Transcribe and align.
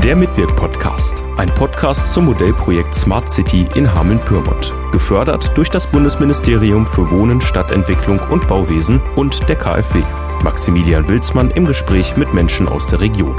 Der 0.00 0.16
Mitwirk-Podcast, 0.16 1.22
ein 1.36 1.48
Podcast 1.48 2.12
zum 2.12 2.24
Modellprojekt 2.24 2.92
Smart 2.92 3.30
City 3.30 3.68
in 3.76 3.94
Hameln-Pyrmont. 3.94 4.72
Gefördert 4.90 5.56
durch 5.56 5.68
das 5.68 5.86
Bundesministerium 5.86 6.88
für 6.88 7.08
Wohnen, 7.10 7.40
Stadtentwicklung 7.40 8.18
und 8.30 8.48
Bauwesen 8.48 9.00
und 9.14 9.48
der 9.48 9.54
KfW. 9.54 10.02
Maximilian 10.42 11.06
Wilsmann 11.06 11.52
im 11.52 11.66
Gespräch 11.66 12.16
mit 12.16 12.34
Menschen 12.34 12.66
aus 12.66 12.88
der 12.88 13.00
Region. 13.00 13.36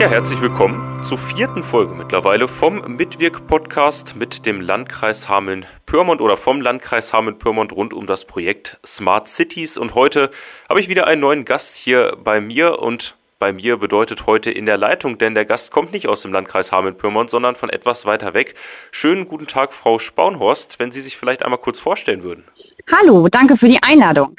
Ja, 0.00 0.08
herzlich 0.08 0.40
willkommen 0.40 1.04
zur 1.04 1.18
vierten 1.18 1.62
Folge 1.62 1.94
mittlerweile 1.94 2.48
vom 2.48 2.96
Mitwirk-Podcast 2.96 4.16
mit 4.16 4.44
dem 4.44 4.60
Landkreis 4.60 5.28
Hameln-Pyrmont 5.28 6.20
oder 6.20 6.36
vom 6.36 6.60
Landkreis 6.60 7.12
Hameln-Pyrmont 7.12 7.72
rund 7.72 7.92
um 7.92 8.06
das 8.06 8.24
Projekt 8.24 8.80
Smart 8.84 9.28
Cities. 9.28 9.78
Und 9.78 9.94
heute 9.94 10.30
habe 10.68 10.80
ich 10.80 10.88
wieder 10.88 11.06
einen 11.06 11.20
neuen 11.20 11.44
Gast 11.44 11.76
hier 11.76 12.16
bei 12.24 12.40
mir 12.40 12.80
und 12.80 13.14
bei 13.40 13.54
mir 13.54 13.78
bedeutet 13.78 14.26
heute 14.26 14.50
in 14.50 14.66
der 14.66 14.76
Leitung, 14.76 15.16
denn 15.16 15.34
der 15.34 15.46
Gast 15.46 15.72
kommt 15.72 15.92
nicht 15.92 16.06
aus 16.06 16.20
dem 16.20 16.32
Landkreis 16.32 16.70
Hameln-Pyrmont, 16.70 17.30
sondern 17.30 17.56
von 17.56 17.70
etwas 17.70 18.04
weiter 18.04 18.34
weg. 18.34 18.54
Schönen 18.92 19.26
guten 19.26 19.46
Tag, 19.46 19.72
Frau 19.72 19.98
Spaunhorst, 19.98 20.78
wenn 20.78 20.92
Sie 20.92 21.00
sich 21.00 21.16
vielleicht 21.16 21.42
einmal 21.42 21.58
kurz 21.58 21.78
vorstellen 21.78 22.22
würden. 22.22 22.44
Hallo, 22.92 23.28
danke 23.28 23.56
für 23.56 23.68
die 23.68 23.82
Einladung. 23.82 24.36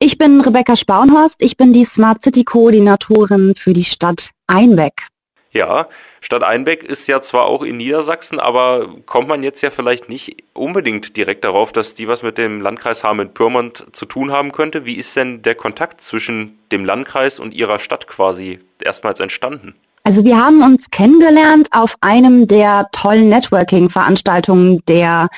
Ich 0.00 0.18
bin 0.18 0.40
Rebecca 0.40 0.74
Spaunhorst, 0.74 1.36
ich 1.38 1.56
bin 1.56 1.72
die 1.72 1.84
Smart 1.84 2.20
City 2.20 2.42
Koordinatorin 2.42 3.54
für 3.56 3.72
die 3.72 3.84
Stadt 3.84 4.30
Einbeck. 4.48 5.11
Ja, 5.52 5.88
Stadt 6.22 6.42
Einbeck 6.42 6.82
ist 6.82 7.06
ja 7.08 7.20
zwar 7.20 7.44
auch 7.44 7.62
in 7.62 7.76
Niedersachsen, 7.76 8.40
aber 8.40 8.96
kommt 9.04 9.28
man 9.28 9.42
jetzt 9.42 9.60
ja 9.60 9.68
vielleicht 9.68 10.08
nicht 10.08 10.44
unbedingt 10.54 11.14
direkt 11.18 11.44
darauf, 11.44 11.72
dass 11.72 11.94
die 11.94 12.08
was 12.08 12.22
mit 12.22 12.38
dem 12.38 12.62
Landkreis 12.62 13.04
Hameln-Pyrmont 13.04 13.86
zu 13.92 14.06
tun 14.06 14.32
haben 14.32 14.52
könnte. 14.52 14.86
Wie 14.86 14.96
ist 14.96 15.14
denn 15.14 15.42
der 15.42 15.54
Kontakt 15.54 16.00
zwischen 16.00 16.58
dem 16.72 16.86
Landkreis 16.86 17.38
und 17.38 17.52
ihrer 17.52 17.78
Stadt 17.78 18.06
quasi 18.06 18.60
erstmals 18.82 19.20
entstanden? 19.20 19.74
Also 20.04 20.24
wir 20.24 20.36
haben 20.36 20.62
uns 20.62 20.90
kennengelernt 20.90 21.68
auf 21.70 21.96
einem 22.00 22.48
der 22.48 22.88
tollen 22.90 23.28
Networking-Veranstaltungen 23.28 24.82
der 24.88 25.28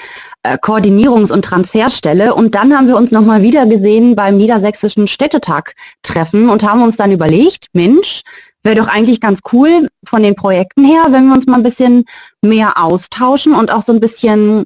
äh, 0.43 0.57
Koordinierungs- 0.57 1.31
und 1.31 1.45
Transferstelle. 1.45 2.35
Und 2.35 2.55
dann 2.55 2.77
haben 2.77 2.87
wir 2.87 2.97
uns 2.97 3.11
nochmal 3.11 3.43
wieder 3.43 3.67
gesehen 3.67 4.17
beim 4.17 4.39
Niedersächsischen 4.39 5.07
Städtetag-Treffen 5.07 6.49
und 6.49 6.63
haben 6.63 6.83
uns 6.83 6.97
dann 6.97 7.13
überlegt, 7.13 7.67
Mensch, 7.75 8.23
wäre 8.63 8.77
doch 8.77 8.89
eigentlich 8.89 9.21
ganz 9.21 9.41
cool 9.53 9.89
von 10.07 10.23
den 10.23 10.35
Projekten 10.35 10.87
her, 10.87 11.09
wenn 11.11 11.27
wir 11.27 11.35
uns 11.35 11.47
mal 11.47 11.57
ein 11.57 11.63
bisschen 11.63 12.05
mehr 12.41 12.83
austauschen 12.83 13.55
und 13.55 13.71
auch 13.71 13.83
so 13.83 13.93
ein 13.93 14.01
bisschen, 14.01 14.65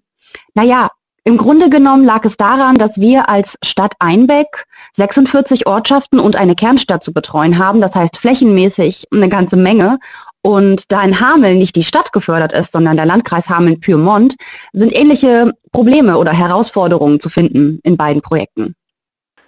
naja, 0.55 0.91
im 1.25 1.37
Grunde 1.37 1.69
genommen 1.69 2.05
lag 2.05 2.25
es 2.25 2.37
daran, 2.37 2.77
dass 2.77 2.99
wir 3.01 3.29
als 3.29 3.59
Stadt 3.63 3.95
Einbeck 3.99 4.65
46 4.95 5.67
Ortschaften 5.67 6.21
und 6.21 6.37
eine 6.37 6.55
Kernstadt 6.55 7.05
zu 7.05 7.13
betreuen 7.13 7.59
haben, 7.59 7.81
das 7.81 7.95
heißt 7.95 8.19
flächenmäßig 8.19 9.07
eine 9.13 9.29
ganze 9.29 9.57
Menge. 9.57 9.99
Und 10.41 10.91
da 10.93 11.03
in 11.03 11.21
Hameln 11.21 11.59
nicht 11.59 11.77
die 11.77 11.85
Stadt 11.85 12.13
gefördert 12.13 12.53
ist, 12.53 12.73
sondern 12.73 12.97
der 12.97 13.07
Landkreis 13.07 13.49
Hameln-Pyrmont, 13.49 14.37
sind 14.73 14.97
ähnliche 14.97 15.53
Probleme 15.73 16.17
oder 16.17 16.33
Herausforderungen 16.33 17.21
zu 17.21 17.29
finden 17.29 17.81
in 17.83 17.97
beiden 17.97 18.23
Projekten. 18.23 18.75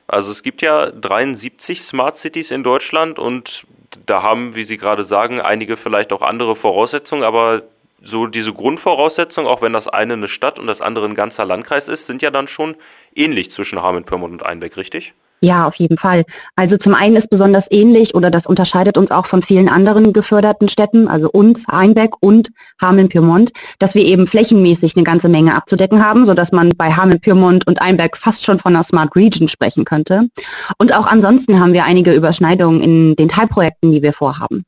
Also 0.08 0.32
es 0.32 0.42
gibt 0.42 0.60
ja 0.62 0.90
73 0.90 1.82
Smart 1.82 2.18
Cities 2.18 2.50
in 2.50 2.64
Deutschland 2.64 3.20
und 3.20 3.64
da 4.06 4.22
haben, 4.22 4.56
wie 4.56 4.64
Sie 4.64 4.76
gerade 4.76 5.04
sagen, 5.04 5.40
einige 5.40 5.76
vielleicht 5.76 6.12
auch 6.12 6.22
andere 6.22 6.56
Voraussetzungen, 6.56 7.22
aber 7.22 7.62
so 8.02 8.26
diese 8.26 8.52
Grundvoraussetzungen, 8.52 9.48
auch 9.48 9.62
wenn 9.62 9.72
das 9.72 9.86
eine 9.86 10.14
eine 10.14 10.28
Stadt 10.28 10.58
und 10.58 10.66
das 10.66 10.80
andere 10.80 11.06
ein 11.06 11.14
ganzer 11.14 11.44
Landkreis 11.44 11.88
ist, 11.88 12.06
sind 12.06 12.22
ja 12.22 12.30
dann 12.30 12.48
schon 12.48 12.76
ähnlich 13.14 13.50
zwischen 13.50 13.82
Hameln, 13.82 14.04
Pyrmont 14.04 14.32
und 14.32 14.42
Einbeck, 14.42 14.76
richtig? 14.76 15.12
Ja, 15.42 15.66
auf 15.66 15.76
jeden 15.76 15.96
Fall. 15.96 16.24
Also 16.54 16.76
zum 16.76 16.94
einen 16.94 17.16
ist 17.16 17.30
besonders 17.30 17.66
ähnlich 17.70 18.14
oder 18.14 18.30
das 18.30 18.46
unterscheidet 18.46 18.98
uns 18.98 19.10
auch 19.10 19.24
von 19.24 19.42
vielen 19.42 19.70
anderen 19.70 20.12
geförderten 20.12 20.68
Städten, 20.68 21.08
also 21.08 21.30
uns, 21.30 21.64
Einbeck 21.66 22.10
und 22.20 22.50
Hameln-Pyrmont, 22.80 23.52
dass 23.78 23.94
wir 23.94 24.04
eben 24.04 24.26
flächenmäßig 24.26 24.96
eine 24.96 25.04
ganze 25.04 25.30
Menge 25.30 25.54
abzudecken 25.54 26.04
haben, 26.04 26.26
sodass 26.26 26.52
man 26.52 26.76
bei 26.76 26.92
Hameln-Pyrmont 26.92 27.66
und 27.66 27.80
Einbeck 27.80 28.18
fast 28.18 28.44
schon 28.44 28.58
von 28.58 28.74
einer 28.74 28.84
Smart 28.84 29.16
Region 29.16 29.48
sprechen 29.48 29.86
könnte. 29.86 30.28
Und 30.76 30.94
auch 30.94 31.06
ansonsten 31.06 31.58
haben 31.58 31.72
wir 31.72 31.84
einige 31.84 32.12
Überschneidungen 32.12 32.82
in 32.82 33.16
den 33.16 33.28
Teilprojekten, 33.28 33.92
die 33.92 34.02
wir 34.02 34.12
vorhaben. 34.12 34.64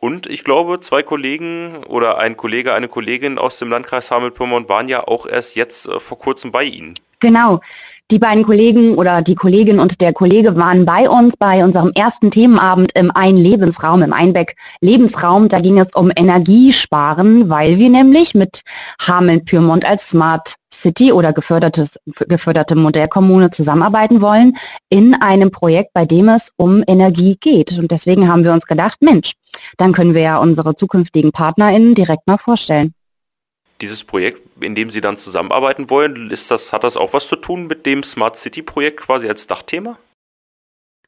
Und 0.00 0.26
ich 0.26 0.44
glaube, 0.44 0.80
zwei 0.80 1.02
Kollegen 1.02 1.84
oder 1.84 2.18
ein 2.18 2.36
Kollege, 2.36 2.72
eine 2.72 2.88
Kollegin 2.88 3.38
aus 3.38 3.58
dem 3.58 3.68
Landkreis 3.68 4.10
Hameln-Pyrmont 4.10 4.68
waren 4.68 4.88
ja 4.88 5.06
auch 5.06 5.26
erst 5.26 5.54
jetzt 5.54 5.86
äh, 5.86 6.00
vor 6.00 6.18
kurzem 6.18 6.50
bei 6.50 6.64
Ihnen. 6.64 6.94
Genau. 7.20 7.60
Die 8.10 8.18
beiden 8.18 8.42
Kollegen 8.44 8.96
oder 8.96 9.22
die 9.22 9.36
Kollegin 9.36 9.78
und 9.78 10.00
der 10.00 10.12
Kollege 10.12 10.56
waren 10.56 10.84
bei 10.84 11.08
uns 11.08 11.36
bei 11.36 11.64
unserem 11.64 11.92
ersten 11.94 12.32
Themenabend 12.32 12.90
im 12.96 13.12
Ein-Lebensraum, 13.14 14.02
im 14.02 14.12
Einbeck 14.12 14.56
Lebensraum. 14.80 15.48
Da 15.48 15.60
ging 15.60 15.78
es 15.78 15.94
um 15.94 16.10
Energiesparen, 16.16 17.48
weil 17.48 17.78
wir 17.78 17.88
nämlich 17.88 18.34
mit 18.34 18.62
Hameln-Pyrmont 19.00 19.88
als 19.88 20.08
Smart 20.08 20.56
City 20.74 21.12
oder 21.12 21.32
gefördertes, 21.32 22.00
geförderte 22.26 22.74
Modellkommune 22.74 23.50
zusammenarbeiten 23.52 24.20
wollen 24.20 24.54
in 24.88 25.14
einem 25.14 25.52
Projekt, 25.52 25.92
bei 25.92 26.04
dem 26.04 26.30
es 26.30 26.50
um 26.56 26.82
Energie 26.88 27.36
geht. 27.40 27.78
Und 27.78 27.92
deswegen 27.92 28.28
haben 28.28 28.42
wir 28.42 28.52
uns 28.52 28.66
gedacht, 28.66 28.98
Mensch, 29.02 29.34
dann 29.76 29.92
können 29.92 30.14
wir 30.14 30.22
ja 30.22 30.38
unsere 30.38 30.74
zukünftigen 30.74 31.30
PartnerInnen 31.30 31.94
direkt 31.94 32.26
mal 32.26 32.38
vorstellen 32.38 32.92
dieses 33.80 34.04
Projekt, 34.04 34.42
in 34.60 34.74
dem 34.74 34.90
Sie 34.90 35.00
dann 35.00 35.16
zusammenarbeiten 35.16 35.90
wollen, 35.90 36.30
ist 36.30 36.50
das, 36.50 36.72
hat 36.72 36.84
das 36.84 36.96
auch 36.96 37.12
was 37.12 37.28
zu 37.28 37.36
tun 37.36 37.66
mit 37.66 37.86
dem 37.86 38.02
Smart 38.02 38.38
City 38.38 38.62
Projekt 38.62 39.00
quasi 39.00 39.28
als 39.28 39.46
Dachthema? 39.46 39.98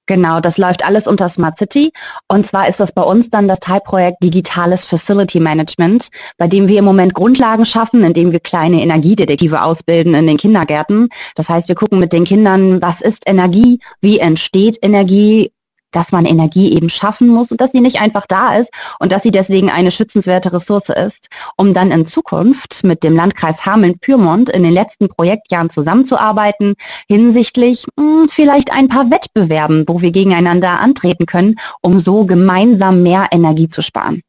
Genau, 0.07 0.41
das 0.41 0.59
läuft 0.59 0.85
alles 0.85 1.07
unter 1.07 1.29
Smart 1.29 1.57
City. 1.57 1.93
Und 2.27 2.47
zwar 2.47 2.69
ist 2.69 2.81
das 2.81 2.93
bei 2.93 3.03
uns 3.03 3.31
dann 3.31 3.47
das 3.47 3.61
Teilprojekt 3.61 4.23
Digitales 4.23 4.85
Facility 4.85 5.39
Management, 5.39 6.09
bei 6.39 6.49
dem 6.49 6.67
wir 6.67 6.81
im 6.81 6.85
Moment 6.85 7.15
Grundlagen 7.15 7.65
schaffen, 7.65 8.03
indem 8.03 8.33
wir 8.33 8.41
kleine 8.41 8.83
Energiedetektive 8.83 9.63
ausbilden 9.63 10.15
in 10.15 10.27
den 10.27 10.39
Kindergärten. 10.39 11.09
Das 11.37 11.49
heißt, 11.49 11.69
wir 11.69 11.77
gucken 11.77 12.01
mit 12.01 12.13
den 12.13 12.25
Kindern, 12.25 12.83
was 12.83 13.01
ist 13.01 13.23
Energie, 13.27 13.79
wie 14.01 14.19
entsteht 14.19 14.77
Energie, 14.83 15.53
dass 15.93 16.13
man 16.13 16.27
Energie 16.27 16.73
eben 16.75 16.91
schaffen 16.91 17.29
muss 17.29 17.51
und 17.51 17.61
dass 17.61 17.73
sie 17.73 17.81
nicht 17.81 18.01
einfach 18.01 18.27
da 18.27 18.57
ist 18.57 18.71
und 18.99 19.13
dass 19.13 19.23
sie 19.23 19.31
deswegen 19.31 19.71
eine 19.71 19.91
schützenswerte 19.91 20.53
Ressource 20.53 20.89
ist, 20.89 21.29
um 21.57 21.75
dann 21.75 21.91
in 21.91 22.07
Zukunft 22.07 22.83
mit 22.85 23.05
dem 23.05 23.15
Landkreis 23.15 23.65
Hameln-Pyrmont 23.65 24.51
in 24.51 24.63
den 24.63 24.73
letzten 24.73 25.09
Projektjahren 25.09 25.71
zusammenzuarbeiten 25.71 26.75
hinsichtlich 27.09 27.87
mh, 27.97 28.05
hm, 28.05 28.29
vielleicht 28.31 28.73
ein 28.73 28.89
paar 28.89 29.11
Wettbewerben, 29.11 29.85
wo 29.87 30.01
wir 30.01 30.11
gegeneinander 30.11 30.81
antreten 30.81 31.27
können, 31.27 31.57
um 31.81 31.99
so 31.99 32.25
gemeinsam 32.25 33.03
mehr 33.03 33.27
Energie 33.31 33.69
zu 33.69 33.83
sparen. 33.83 34.23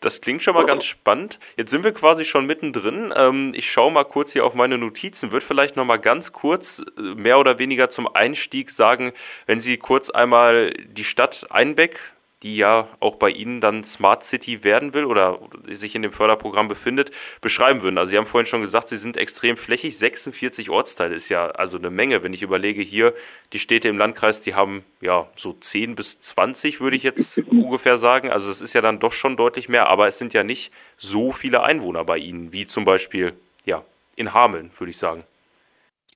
Das 0.00 0.20
klingt 0.20 0.42
schon 0.42 0.54
mal 0.54 0.64
ganz 0.64 0.84
spannend. 0.84 1.40
Jetzt 1.56 1.70
sind 1.70 1.82
wir 1.82 1.92
quasi 1.92 2.24
schon 2.24 2.46
mittendrin. 2.46 3.12
Ähm, 3.16 3.52
ich 3.54 3.70
schaue 3.70 3.90
mal 3.90 4.04
kurz 4.04 4.32
hier 4.32 4.44
auf 4.44 4.54
meine 4.54 4.78
Notizen. 4.78 5.32
Wird 5.32 5.42
vielleicht 5.42 5.74
noch 5.74 5.84
mal 5.84 5.96
ganz 5.96 6.32
kurz 6.32 6.84
äh, 6.96 7.00
mehr 7.00 7.38
oder 7.40 7.58
weniger 7.58 7.90
zum 7.90 8.06
Einstieg 8.14 8.70
sagen, 8.70 9.12
wenn 9.46 9.58
Sie 9.58 9.76
kurz 9.76 10.10
einmal 10.10 10.72
die 10.72 11.04
Stadt 11.04 11.46
Einbeck 11.50 11.98
die 12.42 12.56
ja 12.56 12.88
auch 13.00 13.16
bei 13.16 13.30
Ihnen 13.30 13.60
dann 13.60 13.82
Smart 13.82 14.22
City 14.22 14.62
werden 14.62 14.94
will 14.94 15.04
oder 15.04 15.40
sich 15.68 15.94
in 15.94 16.02
dem 16.02 16.12
Förderprogramm 16.12 16.68
befindet, 16.68 17.10
beschreiben 17.40 17.82
würden. 17.82 17.98
Also 17.98 18.10
Sie 18.10 18.16
haben 18.16 18.26
vorhin 18.26 18.46
schon 18.46 18.60
gesagt, 18.60 18.88
Sie 18.88 18.96
sind 18.96 19.16
extrem 19.16 19.56
flächig. 19.56 19.98
46 19.98 20.70
Ortsteile 20.70 21.16
ist 21.16 21.28
ja 21.28 21.50
also 21.50 21.78
eine 21.78 21.90
Menge. 21.90 22.22
Wenn 22.22 22.32
ich 22.32 22.42
überlege, 22.42 22.80
hier 22.80 23.12
die 23.52 23.58
Städte 23.58 23.88
im 23.88 23.98
Landkreis, 23.98 24.40
die 24.40 24.54
haben 24.54 24.84
ja 25.00 25.26
so 25.34 25.52
10 25.52 25.96
bis 25.96 26.20
20, 26.20 26.80
würde 26.80 26.96
ich 26.96 27.02
jetzt 27.02 27.38
ungefähr 27.48 27.98
sagen. 27.98 28.30
Also 28.30 28.52
es 28.52 28.60
ist 28.60 28.72
ja 28.72 28.82
dann 28.82 29.00
doch 29.00 29.12
schon 29.12 29.36
deutlich 29.36 29.68
mehr, 29.68 29.88
aber 29.88 30.06
es 30.06 30.18
sind 30.18 30.32
ja 30.32 30.44
nicht 30.44 30.70
so 30.96 31.32
viele 31.32 31.64
Einwohner 31.64 32.04
bei 32.04 32.18
Ihnen, 32.18 32.52
wie 32.52 32.68
zum 32.68 32.84
Beispiel 32.84 33.32
ja, 33.64 33.84
in 34.14 34.32
Hameln, 34.32 34.70
würde 34.78 34.90
ich 34.90 34.98
sagen. 34.98 35.24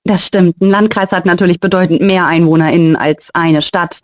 Das 0.05 0.27
stimmt. 0.27 0.61
Ein 0.61 0.71
Landkreis 0.71 1.13
hat 1.13 1.27
natürlich 1.27 1.61
bedeutend 1.61 2.01
mehr 2.01 2.27
EinwohnerInnen 2.27 2.97
als 2.97 3.29
eine 3.35 3.63
Stadt. 3.63 4.01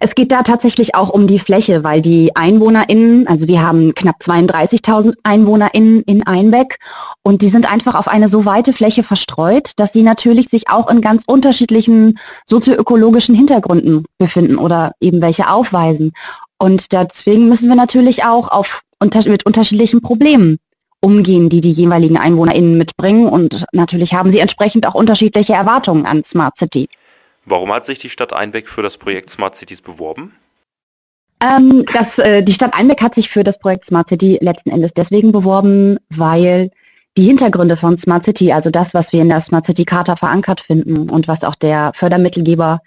Es 0.00 0.14
geht 0.14 0.32
da 0.32 0.42
tatsächlich 0.42 0.94
auch 0.94 1.10
um 1.10 1.26
die 1.26 1.38
Fläche, 1.38 1.84
weil 1.84 2.00
die 2.00 2.34
EinwohnerInnen, 2.34 3.26
also 3.26 3.46
wir 3.46 3.60
haben 3.60 3.94
knapp 3.94 4.16
32.000 4.22 5.12
EinwohnerInnen 5.24 6.00
in 6.04 6.26
Einbeck 6.26 6.78
und 7.22 7.42
die 7.42 7.50
sind 7.50 7.70
einfach 7.70 7.96
auf 7.96 8.08
eine 8.08 8.28
so 8.28 8.46
weite 8.46 8.72
Fläche 8.72 9.02
verstreut, 9.02 9.72
dass 9.76 9.92
sie 9.92 10.02
natürlich 10.02 10.48
sich 10.48 10.70
auch 10.70 10.90
in 10.90 11.02
ganz 11.02 11.24
unterschiedlichen 11.26 12.18
sozioökologischen 12.46 13.34
Hintergründen 13.34 14.06
befinden 14.16 14.56
oder 14.56 14.92
eben 15.00 15.20
welche 15.20 15.50
aufweisen. 15.50 16.12
Und 16.58 16.92
deswegen 16.92 17.46
müssen 17.50 17.68
wir 17.68 17.76
natürlich 17.76 18.24
auch 18.24 18.48
auf, 18.48 18.80
mit 19.26 19.44
unterschiedlichen 19.44 20.00
Problemen 20.00 20.56
umgehen, 21.06 21.48
die 21.48 21.60
die 21.60 21.70
jeweiligen 21.70 22.18
EinwohnerInnen 22.18 22.76
mitbringen. 22.76 23.28
Und 23.28 23.64
natürlich 23.72 24.12
haben 24.12 24.32
sie 24.32 24.40
entsprechend 24.40 24.86
auch 24.86 24.94
unterschiedliche 24.94 25.52
Erwartungen 25.52 26.04
an 26.04 26.24
Smart 26.24 26.56
City. 26.56 26.88
Warum 27.44 27.72
hat 27.72 27.86
sich 27.86 28.00
die 28.00 28.10
Stadt 28.10 28.32
Einbeck 28.32 28.68
für 28.68 28.82
das 28.82 28.98
Projekt 28.98 29.30
Smart 29.30 29.54
Cities 29.54 29.80
beworben? 29.80 30.34
Ähm, 31.40 31.84
das, 31.92 32.18
äh, 32.18 32.42
die 32.42 32.54
Stadt 32.54 32.74
Einbeck 32.74 33.00
hat 33.02 33.14
sich 33.14 33.28
für 33.28 33.44
das 33.44 33.58
Projekt 33.60 33.84
Smart 33.84 34.08
City 34.08 34.38
letzten 34.40 34.70
Endes 34.70 34.92
deswegen 34.94 35.30
beworben, 35.30 35.98
weil 36.10 36.70
die 37.16 37.24
Hintergründe 37.24 37.76
von 37.76 37.96
Smart 37.96 38.24
City, 38.24 38.52
also 38.52 38.70
das, 38.70 38.92
was 38.92 39.12
wir 39.12 39.22
in 39.22 39.28
der 39.28 39.40
Smart 39.40 39.64
City 39.64 39.84
Charta 39.84 40.16
verankert 40.16 40.60
finden 40.60 41.08
und 41.08 41.28
was 41.28 41.44
auch 41.44 41.54
der 41.54 41.92
Fördermittelgeber 41.94 42.80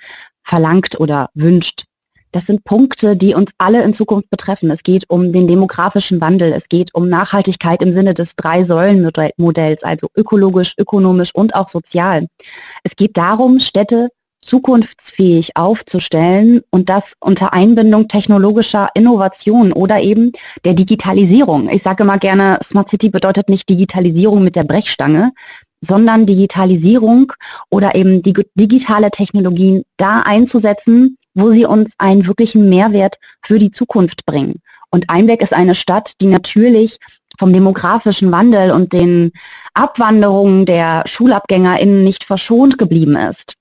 verlangt 0.44 1.00
oder 1.00 1.30
wünscht, 1.36 1.86
Das 2.32 2.46
sind 2.46 2.64
Punkte, 2.64 3.16
die 3.16 3.34
uns 3.34 3.52
alle 3.58 3.84
in 3.84 3.94
Zukunft 3.94 4.30
betreffen. 4.30 4.70
Es 4.70 4.84
geht 4.84 5.06
um 5.10 5.34
den 5.34 5.48
demografischen 5.48 6.22
Wandel. 6.22 6.54
Es 6.54 6.70
geht 6.70 6.94
um 6.94 7.10
Nachhaltigkeit 7.10 7.82
im 7.82 7.92
Sinne 7.92 8.14
des 8.14 8.36
Drei-Säulen-Modells, 8.36 9.84
also 9.84 10.08
ökologisch, 10.16 10.76
ökonomisch 10.78 11.34
und 11.34 11.56
auch 11.56 11.70
sozial. 11.70 12.28
Es 12.84 12.96
geht 12.96 13.18
darum, 13.18 13.60
Städte 13.60 14.10
zukunftsfähig 14.42 15.58
aufzustellen 15.58 16.62
und 16.70 16.90
das 16.90 17.14
unter 17.20 17.54
Einbindung 17.54 18.08
technologischer 18.08 18.90
Innovation 18.94 19.74
oder 19.74 20.00
eben 20.00 20.32
der 20.64 20.74
Digitalisierung. 20.74 21.70
Ich 21.70 21.84
sage 21.84 22.04
immer 22.04 22.18
gerne, 22.18 22.58
Smart 22.64 22.90
City 22.90 23.10
bedeutet 23.10 23.50
nicht 23.50 23.68
Digitalisierung 23.70 24.44
mit 24.44 24.56
der 24.56 24.64
Brechstange, 24.64 25.32
sondern 25.82 26.26
Digitalisierung 26.26 27.34
oder 27.70 27.96
eben 27.96 28.22
die 28.22 28.34
digitale 28.56 29.12
Technologien 29.12 29.84
da 29.98 30.22
einzusetzen, 30.22 31.18
wo 31.34 31.52
sie 31.52 31.66
uns 31.66 31.94
einen 31.98 32.28
wirklichen 32.28 32.70
Mehrwert 32.70 33.18
für 33.42 33.60
die 33.60 33.72
Zukunft 33.72 34.26
bringen. 34.26 34.62
Und 34.92 35.10
Einbeck 35.10 35.42
ist 35.42 35.54
eine 35.54 35.76
Stadt, 35.76 36.14
die 36.20 36.26
natürlich 36.26 36.98
vom 37.38 37.54
demografischen 37.54 38.32
Wandel 38.32 38.72
und 38.72 38.92
den 38.92 39.32
Abwanderungen 39.74 40.66
der 40.66 41.04
SchulabgängerInnen 41.06 42.04
nicht 42.04 42.24
verschont 42.24 42.78
geblieben 42.78 43.16
ist. 43.16 43.54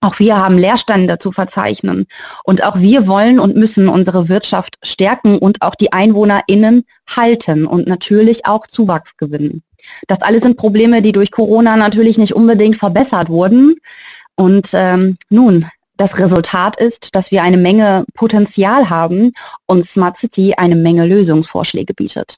Auch 0.00 0.20
wir 0.20 0.36
haben 0.36 0.58
Leerstände 0.58 1.18
zu 1.18 1.32
verzeichnen. 1.32 2.06
Und 2.44 2.62
auch 2.62 2.78
wir 2.78 3.08
wollen 3.08 3.40
und 3.40 3.56
müssen 3.56 3.88
unsere 3.88 4.28
Wirtschaft 4.28 4.76
stärken 4.84 5.38
und 5.38 5.62
auch 5.62 5.74
die 5.74 5.92
EinwohnerInnen 5.92 6.84
halten 7.08 7.66
und 7.66 7.88
natürlich 7.88 8.46
auch 8.46 8.68
Zuwachs 8.68 9.16
gewinnen. 9.16 9.64
Das 10.06 10.22
alles 10.22 10.42
sind 10.42 10.56
Probleme, 10.56 11.02
die 11.02 11.12
durch 11.12 11.30
Corona 11.30 11.76
natürlich 11.76 12.18
nicht 12.18 12.34
unbedingt 12.34 12.76
verbessert 12.76 13.28
wurden. 13.28 13.76
Und 14.34 14.70
ähm, 14.72 15.18
nun, 15.30 15.66
das 15.96 16.18
Resultat 16.18 16.80
ist, 16.80 17.14
dass 17.14 17.30
wir 17.30 17.42
eine 17.42 17.56
Menge 17.56 18.04
Potenzial 18.14 18.88
haben 18.88 19.32
und 19.66 19.86
Smart 19.86 20.16
City 20.16 20.54
eine 20.56 20.76
Menge 20.76 21.06
Lösungsvorschläge 21.06 21.92
bietet. 21.92 22.36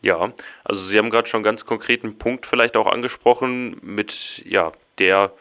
Ja, 0.00 0.32
also 0.64 0.84
Sie 0.84 0.98
haben 0.98 1.10
gerade 1.10 1.26
schon 1.26 1.38
einen 1.38 1.44
ganz 1.44 1.64
konkreten 1.64 2.18
Punkt 2.18 2.46
vielleicht 2.46 2.76
auch 2.76 2.86
angesprochen 2.86 3.78
mit 3.82 4.42
ja, 4.46 4.72
der 4.98 5.32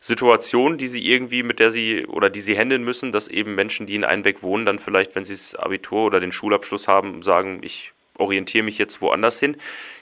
Situation, 0.00 0.78
die 0.78 0.88
sie 0.88 1.06
irgendwie, 1.06 1.42
mit 1.42 1.60
der 1.60 1.70
sie 1.70 2.06
oder 2.06 2.28
die 2.28 2.40
sie 2.40 2.58
handeln 2.58 2.84
müssen, 2.84 3.10
dass 3.10 3.28
eben 3.28 3.54
Menschen, 3.54 3.86
die 3.86 3.94
in 3.94 4.04
Einbeck 4.04 4.42
wohnen, 4.42 4.66
dann 4.66 4.78
vielleicht, 4.78 5.14
wenn 5.14 5.24
sie 5.24 5.34
das 5.34 5.54
Abitur 5.54 6.04
oder 6.04 6.20
den 6.20 6.32
Schulabschluss 6.32 6.88
haben, 6.88 7.22
sagen, 7.22 7.60
ich 7.62 7.92
orientiere 8.22 8.64
mich 8.64 8.78
jetzt 8.78 9.00
woanders 9.02 9.38
hin. 9.38 9.56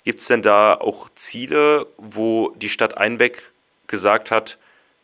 Gibt 0.05 0.21
es 0.21 0.29
denn 0.29 0.43
da 0.43 0.75
auch 0.75 1.09
Ziele, 1.15 1.87
wo 1.97 2.51
die 2.57 2.69
Stadt 2.69 2.97
Einbeck 2.97 3.51
gesagt 3.87 4.31
hat, 4.31 4.59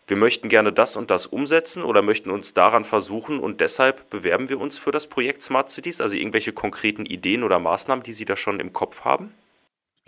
wir 0.09 0.17
möchten 0.17 0.49
gerne 0.49 0.73
das 0.73 0.97
und 0.97 1.11
das 1.11 1.27
umsetzen 1.27 1.83
oder 1.83 2.01
möchten 2.01 2.31
uns 2.31 2.55
daran 2.55 2.85
versuchen 2.85 3.41
und 3.41 3.61
deshalb 3.61 4.09
bewerben 4.09 4.49
wir 4.49 4.61
uns 4.61 4.79
für 4.79 4.93
das 4.93 5.09
Projekt 5.09 5.43
Smart 5.43 5.73
Cities? 5.73 6.01
Also 6.01 6.17
irgendwelche 6.17 6.53
konkreten 6.53 7.07
Ideen 7.07 7.43
oder 7.43 7.59
Maßnahmen, 7.59 8.05
die 8.05 8.13
Sie 8.13 8.25
da 8.25 8.37
schon 8.37 8.61
im 8.61 8.73
Kopf 8.73 9.05
haben? 9.05 9.35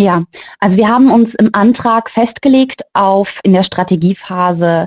Ja, 0.00 0.22
also 0.60 0.76
wir 0.76 0.88
haben 0.88 1.10
uns 1.10 1.34
im 1.34 1.50
Antrag 1.52 2.10
festgelegt 2.10 2.82
auf 2.92 3.40
in 3.42 3.52
der 3.52 3.64
Strategiephase 3.64 4.86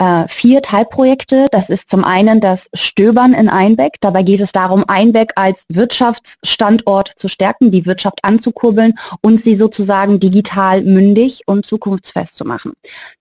äh, 0.00 0.26
vier 0.28 0.62
Teilprojekte. 0.62 1.48
Das 1.52 1.68
ist 1.68 1.90
zum 1.90 2.04
einen 2.04 2.40
das 2.40 2.68
Stöbern 2.74 3.34
in 3.34 3.48
Einbeck. 3.48 3.96
Dabei 4.00 4.22
geht 4.22 4.40
es 4.40 4.50
darum, 4.50 4.84
Einbeck 4.88 5.32
als 5.36 5.64
Wirtschaftsstandort 5.68 7.12
zu 7.16 7.28
stärken, 7.28 7.70
die 7.70 7.84
Wirtschaft 7.84 8.18
anzukurbeln 8.22 8.94
und 9.20 9.40
sie 9.40 9.54
sozusagen 9.54 10.18
digital 10.18 10.82
mündig 10.82 11.42
und 11.46 11.66
zukunftsfest 11.66 12.36
zu 12.36 12.44
machen. 12.44 12.72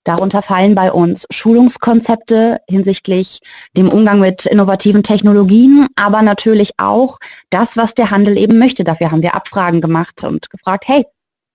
Darunter 0.05 0.41
fallen 0.41 0.73
bei 0.73 0.91
uns 0.91 1.25
Schulungskonzepte 1.29 2.61
hinsichtlich 2.69 3.39
dem 3.75 3.89
Umgang 3.89 4.21
mit 4.21 4.45
innovativen 4.45 5.03
Technologien, 5.03 5.87
aber 5.95 6.21
natürlich 6.21 6.71
auch 6.77 7.19
das, 7.49 7.75
was 7.75 7.93
der 7.93 8.09
Handel 8.09 8.37
eben 8.37 8.57
möchte. 8.57 8.85
Dafür 8.85 9.11
haben 9.11 9.21
wir 9.21 9.35
Abfragen 9.35 9.81
gemacht 9.81 10.23
und 10.23 10.49
gefragt, 10.49 10.85
hey, 10.87 11.05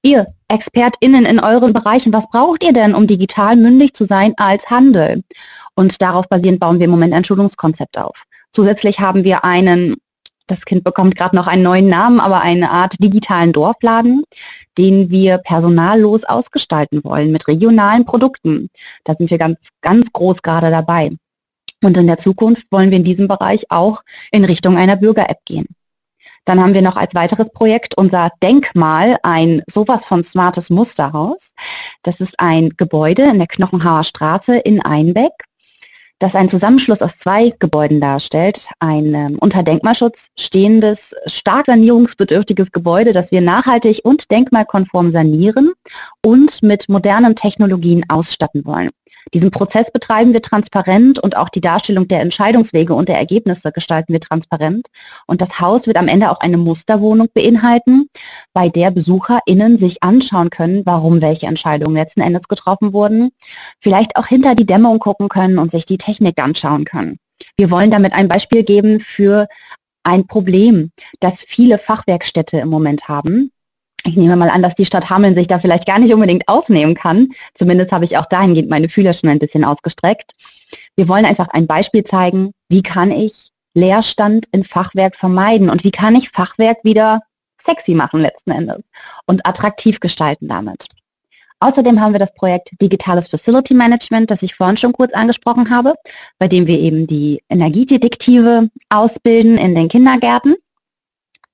ihr 0.04 0.26
ExpertInnen 0.48 1.24
in 1.24 1.40
euren 1.40 1.72
Bereichen, 1.72 2.12
was 2.12 2.28
braucht 2.28 2.62
ihr 2.62 2.72
denn, 2.72 2.94
um 2.94 3.06
digital 3.06 3.56
mündig 3.56 3.94
zu 3.94 4.04
sein 4.04 4.34
als 4.36 4.70
Handel? 4.70 5.22
Und 5.74 6.00
darauf 6.00 6.28
basierend 6.28 6.60
bauen 6.60 6.78
wir 6.78 6.84
im 6.84 6.90
Moment 6.90 7.14
ein 7.14 7.24
Schulungskonzept 7.24 7.98
auf. 7.98 8.16
Zusätzlich 8.52 9.00
haben 9.00 9.24
wir 9.24 9.44
einen, 9.44 9.96
das 10.46 10.64
Kind 10.64 10.84
bekommt 10.84 11.16
gerade 11.16 11.34
noch 11.34 11.48
einen 11.48 11.62
neuen 11.62 11.88
Namen, 11.88 12.20
aber 12.20 12.42
eine 12.42 12.70
Art 12.70 12.94
digitalen 13.02 13.52
Dorfladen, 13.52 14.22
den 14.78 15.10
wir 15.10 15.38
personallos 15.38 16.24
ausgestalten 16.24 17.02
wollen 17.02 17.32
mit 17.32 17.48
regionalen 17.48 18.04
Produkten. 18.04 18.68
Da 19.02 19.14
sind 19.14 19.30
wir 19.30 19.38
ganz, 19.38 19.58
ganz 19.80 20.12
groß 20.12 20.42
gerade 20.42 20.70
dabei. 20.70 21.10
Und 21.82 21.96
in 21.96 22.06
der 22.06 22.18
Zukunft 22.18 22.66
wollen 22.70 22.90
wir 22.90 22.98
in 22.98 23.04
diesem 23.04 23.26
Bereich 23.26 23.66
auch 23.70 24.02
in 24.30 24.44
Richtung 24.44 24.76
einer 24.76 24.96
Bürger-App 24.96 25.44
gehen. 25.44 25.66
Dann 26.44 26.60
haben 26.60 26.74
wir 26.74 26.82
noch 26.82 26.96
als 26.96 27.14
weiteres 27.14 27.50
Projekt 27.50 27.96
unser 27.96 28.30
Denkmal, 28.42 29.16
ein 29.22 29.62
sowas 29.68 30.04
von 30.04 30.22
smartes 30.22 30.70
Musterhaus. 30.70 31.52
Das 32.02 32.20
ist 32.20 32.38
ein 32.38 32.70
Gebäude 32.76 33.22
in 33.22 33.38
der 33.38 33.46
Knochenhauer 33.46 34.04
Straße 34.04 34.56
in 34.58 34.84
Einbeck, 34.84 35.32
das 36.18 36.34
einen 36.34 36.48
Zusammenschluss 36.48 37.02
aus 37.02 37.18
zwei 37.18 37.52
Gebäuden 37.58 38.00
darstellt. 38.00 38.68
Ein 38.78 39.14
ähm, 39.14 39.38
unter 39.40 39.62
Denkmalschutz 39.62 40.28
stehendes, 40.38 41.14
stark 41.26 41.66
sanierungsbedürftiges 41.66 42.72
Gebäude, 42.72 43.12
das 43.12 43.30
wir 43.30 43.40
nachhaltig 43.40 44.00
und 44.04 44.30
denkmalkonform 44.30 45.10
sanieren 45.10 45.72
und 46.24 46.62
mit 46.62 46.88
modernen 46.88 47.36
Technologien 47.36 48.04
ausstatten 48.08 48.64
wollen. 48.64 48.90
Diesen 49.32 49.50
Prozess 49.50 49.90
betreiben 49.90 50.32
wir 50.32 50.42
transparent 50.42 51.18
und 51.18 51.36
auch 51.36 51.48
die 51.48 51.60
Darstellung 51.60 52.08
der 52.08 52.20
Entscheidungswege 52.20 52.94
und 52.94 53.08
der 53.08 53.18
Ergebnisse 53.18 53.72
gestalten 53.72 54.12
wir 54.12 54.20
transparent. 54.20 54.88
Und 55.26 55.40
das 55.40 55.60
Haus 55.60 55.86
wird 55.86 55.96
am 55.96 56.08
Ende 56.08 56.30
auch 56.30 56.40
eine 56.40 56.56
Musterwohnung 56.56 57.28
beinhalten, 57.32 58.08
bei 58.52 58.68
der 58.68 58.90
BesucherInnen 58.90 59.78
sich 59.78 60.02
anschauen 60.02 60.50
können, 60.50 60.82
warum 60.84 61.20
welche 61.20 61.46
Entscheidungen 61.46 61.96
letzten 61.96 62.20
Endes 62.20 62.48
getroffen 62.48 62.92
wurden, 62.92 63.30
vielleicht 63.80 64.16
auch 64.16 64.26
hinter 64.26 64.54
die 64.54 64.66
Dämmung 64.66 64.98
gucken 64.98 65.28
können 65.28 65.58
und 65.58 65.70
sich 65.70 65.86
die 65.86 65.98
Technik 65.98 66.42
anschauen 66.42 66.84
können. 66.84 67.18
Wir 67.56 67.70
wollen 67.70 67.90
damit 67.90 68.12
ein 68.12 68.28
Beispiel 68.28 68.62
geben 68.62 69.00
für 69.00 69.46
ein 70.04 70.26
Problem, 70.26 70.92
das 71.20 71.42
viele 71.46 71.78
Fachwerkstätte 71.78 72.58
im 72.58 72.68
Moment 72.68 73.08
haben, 73.08 73.50
ich 74.06 74.16
nehme 74.16 74.36
mal 74.36 74.50
an, 74.50 74.62
dass 74.62 74.74
die 74.74 74.84
Stadt 74.84 75.08
Hameln 75.08 75.34
sich 75.34 75.48
da 75.48 75.58
vielleicht 75.58 75.86
gar 75.86 75.98
nicht 75.98 76.12
unbedingt 76.12 76.46
ausnehmen 76.46 76.94
kann. 76.94 77.28
Zumindest 77.54 77.90
habe 77.90 78.04
ich 78.04 78.18
auch 78.18 78.26
dahingehend 78.26 78.68
meine 78.68 78.88
Fühler 78.88 79.14
schon 79.14 79.30
ein 79.30 79.38
bisschen 79.38 79.64
ausgestreckt. 79.64 80.32
Wir 80.94 81.08
wollen 81.08 81.24
einfach 81.24 81.48
ein 81.48 81.66
Beispiel 81.66 82.04
zeigen, 82.04 82.52
wie 82.68 82.82
kann 82.82 83.10
ich 83.10 83.50
Leerstand 83.74 84.46
in 84.52 84.64
Fachwerk 84.64 85.16
vermeiden 85.16 85.70
und 85.70 85.84
wie 85.84 85.90
kann 85.90 86.14
ich 86.14 86.30
Fachwerk 86.30 86.78
wieder 86.84 87.20
sexy 87.60 87.94
machen 87.94 88.20
letzten 88.20 88.50
Endes 88.50 88.82
und 89.26 89.46
attraktiv 89.46 90.00
gestalten 90.00 90.48
damit. 90.48 90.86
Außerdem 91.60 92.00
haben 92.00 92.12
wir 92.12 92.18
das 92.18 92.34
Projekt 92.34 92.70
Digitales 92.82 93.28
Facility 93.28 93.72
Management, 93.72 94.30
das 94.30 94.42
ich 94.42 94.54
vorhin 94.54 94.76
schon 94.76 94.92
kurz 94.92 95.14
angesprochen 95.14 95.70
habe, 95.70 95.94
bei 96.38 96.46
dem 96.46 96.66
wir 96.66 96.78
eben 96.78 97.06
die 97.06 97.42
Energiedetektive 97.48 98.68
ausbilden 98.90 99.56
in 99.56 99.74
den 99.74 99.88
Kindergärten. 99.88 100.56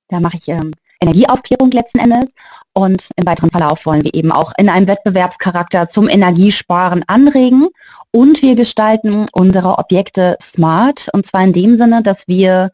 Da 0.08 0.18
mache 0.18 0.38
ich 0.38 0.48
ähm, 0.48 0.72
Energieaufklärung 1.00 1.70
letzten 1.70 1.98
Endes. 1.98 2.30
Und 2.72 3.08
im 3.16 3.26
weiteren 3.26 3.50
Verlauf 3.50 3.84
wollen 3.84 4.04
wir 4.04 4.14
eben 4.14 4.32
auch 4.32 4.52
in 4.56 4.68
einem 4.68 4.86
Wettbewerbscharakter 4.86 5.88
zum 5.88 6.08
Energiesparen 6.08 7.02
anregen. 7.06 7.68
Und 8.12 8.42
wir 8.42 8.54
gestalten 8.54 9.26
unsere 9.32 9.78
Objekte 9.78 10.36
smart. 10.40 11.08
Und 11.12 11.26
zwar 11.26 11.44
in 11.44 11.52
dem 11.52 11.76
Sinne, 11.76 12.02
dass 12.02 12.28
wir 12.28 12.70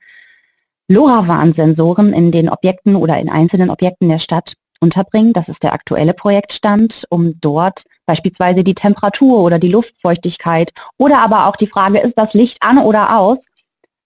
LoRaWAN-Sensoren 0.88 2.12
in 2.12 2.30
den 2.30 2.48
Objekten 2.48 2.96
oder 2.96 3.18
in 3.18 3.30
einzelnen 3.30 3.70
Objekten 3.70 4.08
der 4.08 4.18
Stadt 4.18 4.54
unterbringen. 4.80 5.32
Das 5.32 5.48
ist 5.48 5.62
der 5.62 5.72
aktuelle 5.72 6.14
Projektstand, 6.14 7.06
um 7.10 7.40
dort 7.40 7.84
beispielsweise 8.04 8.62
die 8.62 8.74
Temperatur 8.74 9.40
oder 9.40 9.58
die 9.58 9.70
Luftfeuchtigkeit 9.70 10.72
oder 10.98 11.18
aber 11.18 11.46
auch 11.46 11.56
die 11.56 11.66
Frage, 11.66 11.98
ist 11.98 12.16
das 12.18 12.34
Licht 12.34 12.58
an 12.60 12.78
oder 12.78 13.18
aus, 13.18 13.38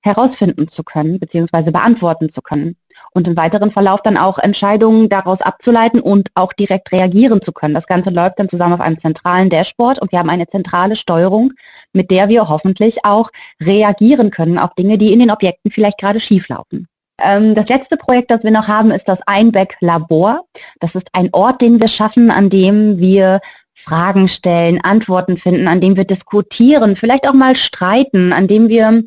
herausfinden 0.00 0.68
zu 0.68 0.82
können 0.82 1.18
bzw. 1.18 1.70
beantworten 1.70 2.30
zu 2.30 2.40
können 2.40 2.76
und 3.12 3.28
im 3.28 3.36
weiteren 3.36 3.70
Verlauf 3.70 4.02
dann 4.02 4.16
auch 4.16 4.38
Entscheidungen 4.38 5.08
daraus 5.08 5.42
abzuleiten 5.42 6.00
und 6.00 6.28
auch 6.34 6.52
direkt 6.52 6.92
reagieren 6.92 7.42
zu 7.42 7.52
können. 7.52 7.74
Das 7.74 7.86
Ganze 7.86 8.10
läuft 8.10 8.38
dann 8.38 8.48
zusammen 8.48 8.74
auf 8.74 8.80
einem 8.80 8.98
zentralen 8.98 9.50
Dashboard 9.50 10.00
und 10.00 10.12
wir 10.12 10.18
haben 10.18 10.30
eine 10.30 10.46
zentrale 10.46 10.96
Steuerung, 10.96 11.52
mit 11.92 12.10
der 12.10 12.28
wir 12.28 12.48
hoffentlich 12.48 13.04
auch 13.04 13.30
reagieren 13.60 14.30
können 14.30 14.58
auf 14.58 14.74
Dinge, 14.74 14.98
die 14.98 15.12
in 15.12 15.20
den 15.20 15.30
Objekten 15.30 15.70
vielleicht 15.70 15.98
gerade 15.98 16.20
schieflaufen. 16.20 16.86
Ähm, 17.22 17.54
das 17.54 17.68
letzte 17.68 17.96
Projekt, 17.96 18.30
das 18.30 18.42
wir 18.42 18.50
noch 18.50 18.68
haben, 18.68 18.90
ist 18.90 19.08
das 19.08 19.20
Einbeck 19.26 19.76
Labor. 19.80 20.44
Das 20.78 20.94
ist 20.94 21.08
ein 21.12 21.28
Ort, 21.32 21.60
den 21.60 21.80
wir 21.80 21.88
schaffen, 21.88 22.30
an 22.30 22.48
dem 22.50 22.98
wir 22.98 23.40
Fragen 23.74 24.28
stellen, 24.28 24.82
Antworten 24.82 25.38
finden, 25.38 25.66
an 25.66 25.80
dem 25.80 25.96
wir 25.96 26.04
diskutieren, 26.04 26.96
vielleicht 26.96 27.28
auch 27.28 27.32
mal 27.34 27.56
streiten, 27.56 28.32
an 28.32 28.46
dem 28.46 28.68
wir 28.68 29.04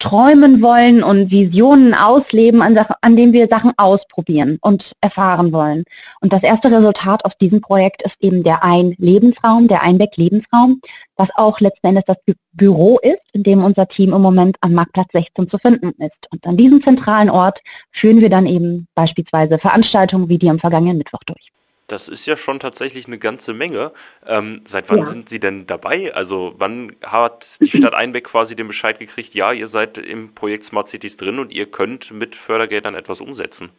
träumen 0.00 0.62
wollen 0.62 1.04
und 1.04 1.30
Visionen 1.30 1.94
ausleben, 1.94 2.62
an, 2.62 2.76
an 3.02 3.16
denen 3.16 3.32
wir 3.32 3.48
Sachen 3.48 3.72
ausprobieren 3.76 4.58
und 4.60 4.92
erfahren 5.00 5.52
wollen. 5.52 5.84
Und 6.20 6.32
das 6.32 6.42
erste 6.42 6.72
Resultat 6.72 7.24
aus 7.24 7.38
diesem 7.38 7.60
Projekt 7.60 8.02
ist 8.02 8.20
eben 8.20 8.42
der 8.42 8.64
Ein-Lebensraum, 8.64 9.68
der 9.68 9.82
Einbeck-Lebensraum, 9.82 10.80
was 11.16 11.28
auch 11.36 11.60
letzten 11.60 11.88
Endes 11.88 12.04
das 12.06 12.18
Bü 12.24 12.34
Büro 12.52 12.98
ist, 13.00 13.22
in 13.32 13.44
dem 13.44 13.62
unser 13.62 13.86
Team 13.86 14.12
im 14.12 14.22
Moment 14.22 14.56
am 14.60 14.72
Marktplatz 14.72 15.12
16 15.12 15.46
zu 15.46 15.58
finden 15.58 15.92
ist. 16.02 16.26
Und 16.32 16.44
an 16.48 16.56
diesem 16.56 16.82
zentralen 16.82 17.30
Ort 17.30 17.60
führen 17.92 18.20
wir 18.20 18.28
dann 18.28 18.46
eben 18.46 18.88
beispielsweise 18.96 19.58
Veranstaltungen 19.58 20.28
wie 20.28 20.38
die 20.38 20.50
am 20.50 20.58
vergangenen 20.58 20.98
Mittwoch 20.98 21.22
durch. 21.26 21.52
Das 21.90 22.06
ist 22.06 22.24
ja 22.26 22.36
schon 22.36 22.60
tatsächlich 22.60 23.06
eine 23.06 23.18
ganze 23.18 23.52
Menge. 23.52 23.92
Ähm, 24.24 24.62
seit 24.66 24.88
wann 24.90 25.00
ja. 25.00 25.04
sind 25.06 25.28
Sie 25.28 25.40
denn 25.40 25.66
dabei? 25.66 26.14
Also 26.14 26.54
wann 26.56 26.94
hat 27.02 27.58
die 27.60 27.76
Stadt 27.76 27.94
Einbeck 27.94 28.24
quasi 28.24 28.54
den 28.54 28.68
Bescheid 28.68 28.98
gekriegt, 28.98 29.34
ja, 29.34 29.52
ihr 29.52 29.66
seid 29.66 29.98
im 29.98 30.34
Projekt 30.34 30.64
Smart 30.66 30.88
Cities 30.88 31.16
drin 31.16 31.40
und 31.40 31.50
ihr 31.52 31.66
könnt 31.66 32.12
mit 32.12 32.36
Fördergeldern 32.36 32.94
etwas 32.94 33.20
umsetzen? 33.20 33.70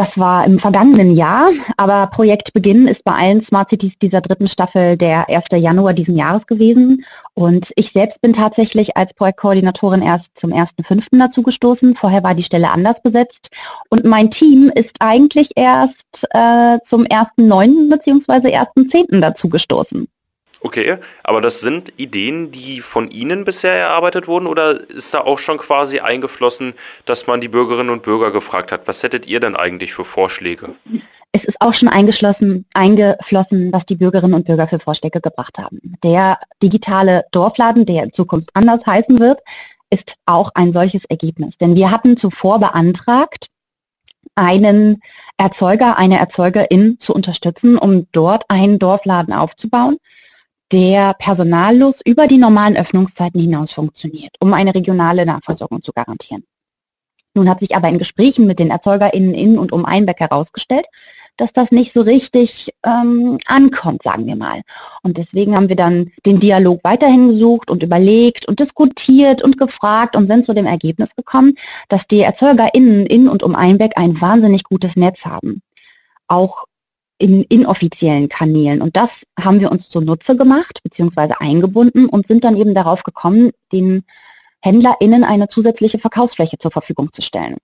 Das 0.00 0.16
war 0.16 0.46
im 0.46 0.58
vergangenen 0.58 1.14
Jahr, 1.14 1.50
aber 1.76 2.06
Projektbeginn 2.06 2.88
ist 2.88 3.04
bei 3.04 3.12
allen 3.12 3.42
Smart 3.42 3.68
Cities 3.68 3.98
dieser 3.98 4.22
dritten 4.22 4.48
Staffel 4.48 4.96
der 4.96 5.28
1. 5.28 5.48
Januar 5.52 5.92
diesen 5.92 6.16
Jahres 6.16 6.46
gewesen. 6.46 7.04
Und 7.34 7.70
ich 7.76 7.92
selbst 7.92 8.22
bin 8.22 8.32
tatsächlich 8.32 8.96
als 8.96 9.12
Projektkoordinatorin 9.12 10.00
erst 10.00 10.38
zum 10.38 10.54
1.5. 10.54 11.18
dazu 11.18 11.42
gestoßen. 11.42 11.96
Vorher 11.96 12.24
war 12.24 12.34
die 12.34 12.42
Stelle 12.42 12.70
anders 12.70 13.02
besetzt. 13.02 13.50
Und 13.90 14.06
mein 14.06 14.30
Team 14.30 14.72
ist 14.74 14.96
eigentlich 15.00 15.50
erst 15.54 16.26
äh, 16.30 16.78
zum 16.82 17.04
1.9. 17.04 17.90
bzw. 17.90 18.56
1.10. 18.56 19.20
dazu 19.20 19.50
gestoßen. 19.50 20.08
Okay, 20.62 20.98
aber 21.24 21.40
das 21.40 21.60
sind 21.60 21.92
Ideen, 21.96 22.50
die 22.50 22.82
von 22.82 23.10
Ihnen 23.10 23.44
bisher 23.44 23.72
erarbeitet 23.72 24.28
wurden 24.28 24.46
oder 24.46 24.88
ist 24.90 25.14
da 25.14 25.22
auch 25.22 25.38
schon 25.38 25.56
quasi 25.56 26.00
eingeflossen, 26.00 26.74
dass 27.06 27.26
man 27.26 27.40
die 27.40 27.48
Bürgerinnen 27.48 27.88
und 27.88 28.02
Bürger 28.02 28.30
gefragt 28.30 28.70
hat, 28.70 28.86
was 28.86 29.02
hättet 29.02 29.26
ihr 29.26 29.40
denn 29.40 29.56
eigentlich 29.56 29.94
für 29.94 30.04
Vorschläge? 30.04 30.74
Es 31.32 31.44
ist 31.44 31.60
auch 31.60 31.72
schon 31.72 31.88
eingeschlossen, 31.88 32.66
eingeflossen, 32.74 33.72
was 33.72 33.86
die 33.86 33.94
Bürgerinnen 33.94 34.34
und 34.34 34.44
Bürger 34.44 34.68
für 34.68 34.80
Vorschläge 34.80 35.20
gebracht 35.20 35.58
haben. 35.58 35.78
Der 36.04 36.38
digitale 36.62 37.24
Dorfladen, 37.30 37.86
der 37.86 38.02
in 38.02 38.12
Zukunft 38.12 38.50
anders 38.52 38.84
heißen 38.84 39.18
wird, 39.18 39.40
ist 39.88 40.16
auch 40.26 40.50
ein 40.54 40.72
solches 40.72 41.04
Ergebnis. 41.06 41.56
Denn 41.56 41.74
wir 41.74 41.90
hatten 41.90 42.16
zuvor 42.16 42.60
beantragt, 42.60 43.46
einen 44.34 45.00
Erzeuger, 45.38 45.98
eine 45.98 46.18
Erzeugerin 46.18 46.98
zu 46.98 47.14
unterstützen, 47.14 47.78
um 47.78 48.06
dort 48.12 48.44
einen 48.48 48.78
Dorfladen 48.78 49.32
aufzubauen 49.32 49.96
der 50.72 51.14
personallos 51.14 52.00
über 52.04 52.26
die 52.26 52.38
normalen 52.38 52.76
Öffnungszeiten 52.76 53.40
hinaus 53.40 53.70
funktioniert, 53.70 54.36
um 54.40 54.52
eine 54.54 54.74
regionale 54.74 55.26
Nahversorgung 55.26 55.82
zu 55.82 55.92
garantieren. 55.92 56.44
Nun 57.34 57.48
hat 57.48 57.60
sich 57.60 57.76
aber 57.76 57.88
in 57.88 57.98
Gesprächen 57.98 58.46
mit 58.46 58.58
den 58.58 58.70
ErzeugerInnen 58.70 59.34
in 59.34 59.58
und 59.58 59.70
um 59.72 59.84
Einbeck 59.84 60.18
herausgestellt, 60.18 60.86
dass 61.36 61.52
das 61.52 61.70
nicht 61.70 61.92
so 61.92 62.02
richtig 62.02 62.74
ähm, 62.84 63.38
ankommt, 63.46 64.02
sagen 64.02 64.26
wir 64.26 64.34
mal. 64.34 64.62
Und 65.02 65.16
deswegen 65.16 65.54
haben 65.54 65.68
wir 65.68 65.76
dann 65.76 66.10
den 66.26 66.40
Dialog 66.40 66.80
weiterhin 66.82 67.28
gesucht 67.28 67.70
und 67.70 67.84
überlegt 67.84 68.46
und 68.46 68.58
diskutiert 68.58 69.42
und 69.42 69.58
gefragt 69.58 70.16
und 70.16 70.26
sind 70.26 70.44
zu 70.44 70.54
dem 70.54 70.66
Ergebnis 70.66 71.14
gekommen, 71.14 71.54
dass 71.88 72.08
die 72.08 72.20
ErzeugerInnen 72.20 73.06
in 73.06 73.28
und 73.28 73.44
um 73.44 73.54
Einbeck 73.54 73.92
ein 73.96 74.20
wahnsinnig 74.20 74.64
gutes 74.64 74.96
Netz 74.96 75.24
haben. 75.24 75.62
Auch 76.26 76.64
in 77.20 77.42
inoffiziellen 77.44 78.28
Kanälen. 78.28 78.80
Und 78.80 78.96
das 78.96 79.24
haben 79.38 79.60
wir 79.60 79.70
uns 79.70 79.88
zunutze 79.88 80.36
gemacht, 80.36 80.80
beziehungsweise 80.82 81.40
eingebunden 81.40 82.06
und 82.06 82.26
sind 82.26 82.44
dann 82.44 82.56
eben 82.56 82.74
darauf 82.74 83.02
gekommen, 83.02 83.50
den 83.72 84.02
HändlerInnen 84.62 85.22
eine 85.22 85.48
zusätzliche 85.48 85.98
Verkaufsfläche 85.98 86.58
zur 86.58 86.70
Verfügung 86.70 87.12
zu 87.12 87.20
stellen. 87.22 87.56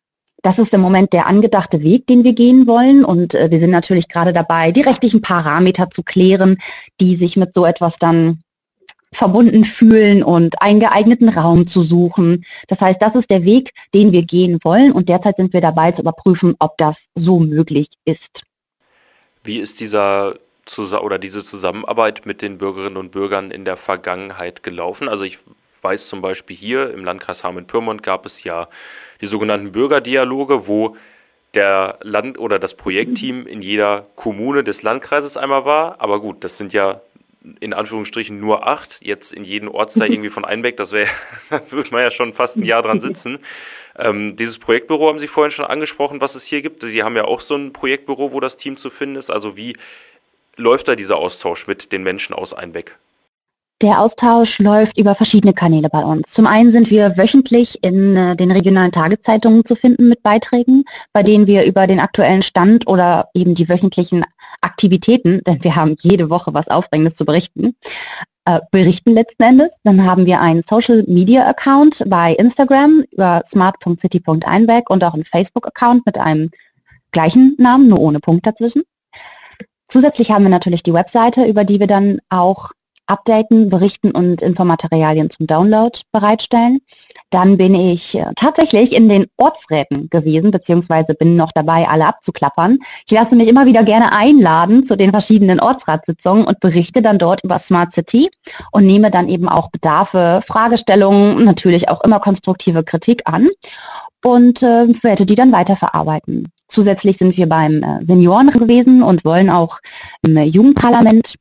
Das 0.42 0.58
ist 0.58 0.74
im 0.74 0.82
Moment 0.82 1.12
der 1.14 1.26
angedachte 1.26 1.80
Weg, 1.80 2.06
den 2.06 2.22
wir 2.22 2.34
gehen 2.34 2.66
wollen. 2.66 3.04
Und 3.04 3.34
äh, 3.34 3.50
wir 3.50 3.58
sind 3.58 3.70
natürlich 3.70 4.08
gerade 4.08 4.34
dabei, 4.34 4.72
die 4.72 4.82
rechtlichen 4.82 5.22
Parameter 5.22 5.90
zu 5.90 6.02
klären, 6.02 6.58
die 7.00 7.16
sich 7.16 7.36
mit 7.36 7.54
so 7.54 7.64
etwas 7.64 7.96
dann 7.98 8.42
verbunden 9.12 9.64
fühlen 9.64 10.22
und 10.22 10.60
einen 10.60 10.80
geeigneten 10.80 11.30
Raum 11.30 11.66
zu 11.66 11.82
suchen. 11.82 12.44
Das 12.68 12.82
heißt, 12.82 13.00
das 13.00 13.14
ist 13.14 13.30
der 13.30 13.44
Weg, 13.44 13.70
den 13.94 14.12
wir 14.12 14.22
gehen 14.22 14.58
wollen. 14.62 14.92
Und 14.92 15.08
derzeit 15.08 15.38
sind 15.38 15.54
wir 15.54 15.62
dabei 15.62 15.92
zu 15.92 16.02
überprüfen, 16.02 16.54
ob 16.58 16.76
das 16.76 17.06
so 17.14 17.40
möglich 17.40 17.88
ist. 18.04 18.42
Wie 19.46 19.58
ist 19.58 19.80
dieser 19.80 20.34
oder 21.00 21.18
diese 21.18 21.44
Zusammenarbeit 21.44 22.26
mit 22.26 22.42
den 22.42 22.58
Bürgerinnen 22.58 22.96
und 22.96 23.12
Bürgern 23.12 23.52
in 23.52 23.64
der 23.64 23.76
Vergangenheit 23.76 24.64
gelaufen? 24.64 25.08
Also 25.08 25.24
ich 25.24 25.38
weiß 25.82 26.08
zum 26.08 26.20
Beispiel 26.20 26.56
hier 26.56 26.92
im 26.92 27.04
Landkreis 27.04 27.44
Hameln-Pyrmont 27.44 28.02
gab 28.02 28.26
es 28.26 28.42
ja 28.42 28.68
die 29.20 29.26
sogenannten 29.26 29.70
Bürgerdialoge, 29.70 30.66
wo 30.66 30.96
der 31.54 31.98
Land- 32.02 32.38
oder 32.38 32.58
das 32.58 32.74
Projektteam 32.74 33.46
in 33.46 33.62
jeder 33.62 34.08
Kommune 34.16 34.64
des 34.64 34.82
Landkreises 34.82 35.36
einmal 35.36 35.64
war. 35.64 36.00
Aber 36.00 36.20
gut, 36.20 36.42
das 36.42 36.58
sind 36.58 36.72
ja 36.72 37.00
in 37.60 37.72
Anführungsstrichen 37.72 38.38
nur 38.38 38.66
acht. 38.66 38.98
Jetzt 39.02 39.32
in 39.32 39.44
jedem 39.44 39.68
Ortsteil 39.68 40.12
irgendwie 40.12 40.30
von 40.30 40.44
Einbeck, 40.44 40.76
das 40.76 40.92
wäre, 40.92 41.08
da 41.50 41.60
würde 41.70 41.90
man 41.90 42.02
ja 42.02 42.10
schon 42.10 42.32
fast 42.32 42.56
ein 42.56 42.64
Jahr 42.64 42.82
dran 42.82 43.00
sitzen. 43.00 43.38
Ähm, 43.98 44.36
dieses 44.36 44.58
Projektbüro 44.58 45.08
haben 45.08 45.18
Sie 45.18 45.26
vorhin 45.26 45.50
schon 45.50 45.64
angesprochen, 45.64 46.20
was 46.20 46.34
es 46.34 46.44
hier 46.44 46.62
gibt. 46.62 46.82
Sie 46.82 47.02
haben 47.02 47.16
ja 47.16 47.24
auch 47.24 47.40
so 47.40 47.56
ein 47.56 47.72
Projektbüro, 47.72 48.32
wo 48.32 48.40
das 48.40 48.56
Team 48.56 48.76
zu 48.76 48.90
finden 48.90 49.16
ist. 49.16 49.30
Also 49.30 49.56
wie 49.56 49.76
läuft 50.56 50.88
da 50.88 50.96
dieser 50.96 51.16
Austausch 51.16 51.66
mit 51.66 51.92
den 51.92 52.02
Menschen 52.02 52.34
aus 52.34 52.52
Einbeck? 52.52 52.96
Der 53.82 54.00
Austausch 54.00 54.58
läuft 54.58 54.96
über 54.96 55.14
verschiedene 55.14 55.52
Kanäle 55.52 55.90
bei 55.90 56.02
uns. 56.02 56.32
Zum 56.32 56.46
einen 56.46 56.70
sind 56.70 56.90
wir 56.90 57.18
wöchentlich 57.18 57.84
in 57.84 58.16
äh, 58.16 58.34
den 58.34 58.50
regionalen 58.50 58.90
Tageszeitungen 58.90 59.66
zu 59.66 59.76
finden 59.76 60.08
mit 60.08 60.22
Beiträgen, 60.22 60.84
bei 61.12 61.22
denen 61.22 61.46
wir 61.46 61.66
über 61.66 61.86
den 61.86 62.00
aktuellen 62.00 62.42
Stand 62.42 62.86
oder 62.86 63.28
eben 63.34 63.54
die 63.54 63.68
wöchentlichen 63.68 64.24
Aktivitäten, 64.62 65.42
denn 65.44 65.62
wir 65.62 65.76
haben 65.76 65.94
jede 66.00 66.30
Woche 66.30 66.54
was 66.54 66.68
Aufregendes 66.68 67.16
zu 67.16 67.26
berichten, 67.26 67.76
äh, 68.46 68.60
berichten 68.70 69.12
letzten 69.12 69.42
Endes. 69.42 69.74
Dann 69.84 70.06
haben 70.06 70.24
wir 70.24 70.40
einen 70.40 70.62
Social 70.62 71.04
Media 71.06 71.46
Account 71.46 72.02
bei 72.06 72.32
Instagram 72.32 73.04
über 73.10 73.42
smart.city.einbeck 73.44 74.88
und 74.88 75.04
auch 75.04 75.12
einen 75.12 75.26
Facebook 75.26 75.66
Account 75.66 76.06
mit 76.06 76.16
einem 76.16 76.50
gleichen 77.10 77.54
Namen, 77.58 77.88
nur 77.88 78.00
ohne 78.00 78.20
Punkt 78.20 78.46
dazwischen. 78.46 78.84
Zusätzlich 79.88 80.30
haben 80.30 80.44
wir 80.44 80.50
natürlich 80.50 80.82
die 80.82 80.94
Webseite, 80.94 81.44
über 81.44 81.64
die 81.64 81.78
wir 81.78 81.86
dann 81.86 82.20
auch 82.30 82.70
updaten, 83.06 83.68
berichten 83.68 84.10
und 84.10 84.42
Infomaterialien 84.42 85.30
zum 85.30 85.46
Download 85.46 85.98
bereitstellen. 86.12 86.80
Dann 87.30 87.56
bin 87.56 87.74
ich 87.74 88.16
äh, 88.16 88.26
tatsächlich 88.36 88.94
in 88.94 89.08
den 89.08 89.26
Ortsräten 89.36 90.08
gewesen, 90.10 90.50
beziehungsweise 90.50 91.14
bin 91.14 91.36
noch 91.36 91.52
dabei, 91.52 91.88
alle 91.88 92.06
abzuklappern. 92.06 92.78
Ich 93.06 93.12
lasse 93.12 93.36
mich 93.36 93.48
immer 93.48 93.66
wieder 93.66 93.82
gerne 93.82 94.12
einladen 94.12 94.86
zu 94.86 94.96
den 94.96 95.10
verschiedenen 95.10 95.60
Ortsratssitzungen 95.60 96.44
und 96.44 96.60
berichte 96.60 97.02
dann 97.02 97.18
dort 97.18 97.42
über 97.44 97.58
Smart 97.58 97.92
City 97.92 98.30
und 98.72 98.86
nehme 98.86 99.10
dann 99.10 99.28
eben 99.28 99.48
auch 99.48 99.70
Bedarfe, 99.70 100.40
Fragestellungen, 100.46 101.44
natürlich 101.44 101.88
auch 101.88 102.02
immer 102.04 102.20
konstruktive 102.20 102.84
Kritik 102.84 103.22
an 103.24 103.48
und 104.24 104.62
äh, 104.62 104.88
werde 105.02 105.26
die 105.26 105.34
dann 105.34 105.52
weiterverarbeiten. 105.52 106.48
Zusätzlich 106.68 107.16
sind 107.16 107.36
wir 107.36 107.48
beim 107.48 107.82
äh, 107.82 108.04
Senioren 108.04 108.50
gewesen 108.50 109.02
und 109.02 109.24
wollen 109.24 109.50
auch 109.50 109.78
im 110.22 110.36
Jugendparlament 110.36 111.36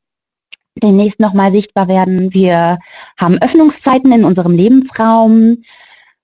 demnächst 0.82 1.20
nochmal 1.20 1.52
sichtbar 1.52 1.88
werden. 1.88 2.32
Wir 2.32 2.78
haben 3.18 3.38
Öffnungszeiten 3.38 4.12
in 4.12 4.24
unserem 4.24 4.52
Lebensraum. 4.52 5.62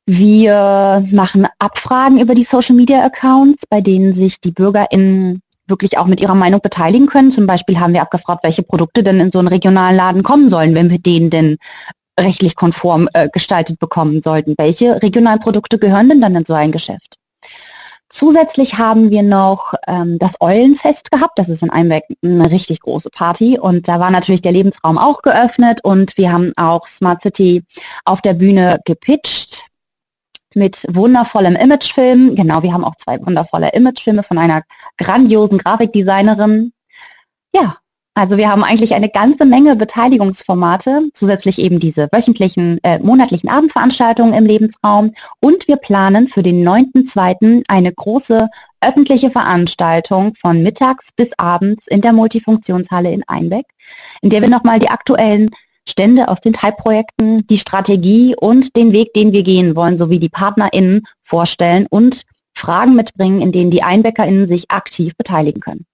Wir 0.06 1.06
machen 1.10 1.46
Abfragen 1.58 2.20
über 2.20 2.34
die 2.34 2.44
Social 2.44 2.74
Media 2.74 3.04
Accounts, 3.04 3.64
bei 3.68 3.80
denen 3.80 4.14
sich 4.14 4.40
die 4.40 4.50
BürgerInnen 4.50 5.42
wirklich 5.66 5.96
auch 5.98 6.06
mit 6.06 6.20
ihrer 6.20 6.34
Meinung 6.34 6.60
beteiligen 6.60 7.06
können. 7.06 7.30
Zum 7.30 7.46
Beispiel 7.46 7.78
haben 7.78 7.94
wir 7.94 8.02
abgefragt, 8.02 8.44
welche 8.44 8.62
Produkte 8.62 9.02
denn 9.02 9.20
in 9.20 9.30
so 9.30 9.38
einen 9.38 9.48
regionalen 9.48 9.96
Laden 9.96 10.22
kommen 10.22 10.50
sollen, 10.50 10.74
wenn 10.74 10.90
wir 10.90 10.98
den 10.98 11.30
denn 11.30 11.56
rechtlich 12.18 12.56
konform 12.56 13.08
äh, 13.14 13.28
gestaltet 13.32 13.78
bekommen 13.78 14.22
sollten. 14.22 14.54
Welche 14.58 15.02
regionalen 15.02 15.40
Produkte 15.40 15.78
gehören 15.78 16.08
denn 16.08 16.20
dann 16.20 16.36
in 16.36 16.44
so 16.44 16.52
ein 16.52 16.72
Geschäft? 16.72 17.16
Zusätzlich 18.12 18.76
haben 18.76 19.10
wir 19.10 19.22
noch 19.22 19.72
ähm, 19.86 20.18
das 20.18 20.34
Eulenfest 20.38 21.10
gehabt. 21.10 21.38
Das 21.38 21.48
ist 21.48 21.62
in 21.62 21.70
Einbeck 21.70 22.04
eine 22.22 22.50
richtig 22.50 22.80
große 22.80 23.08
Party. 23.08 23.58
Und 23.58 23.88
da 23.88 24.00
war 24.00 24.10
natürlich 24.10 24.42
der 24.42 24.52
Lebensraum 24.52 24.98
auch 24.98 25.22
geöffnet. 25.22 25.80
Und 25.82 26.18
wir 26.18 26.30
haben 26.30 26.52
auch 26.56 26.86
Smart 26.86 27.22
City 27.22 27.64
auf 28.04 28.20
der 28.20 28.34
Bühne 28.34 28.80
gepitcht 28.84 29.64
mit 30.54 30.84
wundervollem 30.90 31.56
Imagefilm. 31.56 32.36
Genau, 32.36 32.62
wir 32.62 32.74
haben 32.74 32.84
auch 32.84 32.96
zwei 32.96 33.18
wundervolle 33.24 33.70
Imagefilme 33.72 34.22
von 34.22 34.36
einer 34.36 34.60
grandiosen 34.98 35.56
Grafikdesignerin. 35.56 36.74
Ja, 37.54 37.78
also 38.14 38.36
wir 38.36 38.50
haben 38.50 38.62
eigentlich 38.62 38.94
eine 38.94 39.08
ganze 39.08 39.46
Menge 39.46 39.74
Beteiligungsformate, 39.74 41.08
zusätzlich 41.14 41.58
eben 41.58 41.80
diese 41.80 42.08
wöchentlichen, 42.12 42.78
äh, 42.82 42.98
monatlichen 42.98 43.48
Abendveranstaltungen 43.48 44.34
im 44.34 44.44
Lebensraum 44.44 45.12
und 45.40 45.66
wir 45.66 45.76
planen 45.76 46.28
für 46.28 46.42
den 46.42 46.62
9.2. 46.62 47.62
eine 47.68 47.90
große 47.90 48.48
öffentliche 48.82 49.30
Veranstaltung 49.30 50.34
von 50.38 50.62
mittags 50.62 51.08
bis 51.16 51.30
abends 51.38 51.86
in 51.86 52.02
der 52.02 52.12
Multifunktionshalle 52.12 53.10
in 53.10 53.22
Einbeck, 53.26 53.66
in 54.20 54.28
der 54.28 54.42
wir 54.42 54.48
nochmal 54.48 54.78
die 54.78 54.90
aktuellen 54.90 55.48
Stände 55.88 56.28
aus 56.28 56.40
den 56.40 56.52
Teilprojekten, 56.52 57.46
die 57.46 57.58
Strategie 57.58 58.36
und 58.38 58.76
den 58.76 58.92
Weg, 58.92 59.14
den 59.14 59.32
wir 59.32 59.42
gehen 59.42 59.74
wollen, 59.74 59.96
sowie 59.96 60.18
die 60.18 60.28
PartnerInnen 60.28 61.02
vorstellen 61.22 61.86
und 61.88 62.24
Fragen 62.54 62.94
mitbringen, 62.94 63.40
in 63.40 63.52
denen 63.52 63.70
die 63.70 63.82
EinbäckerInnen 63.82 64.46
sich 64.46 64.70
aktiv 64.70 65.16
beteiligen 65.16 65.60
können. 65.60 65.86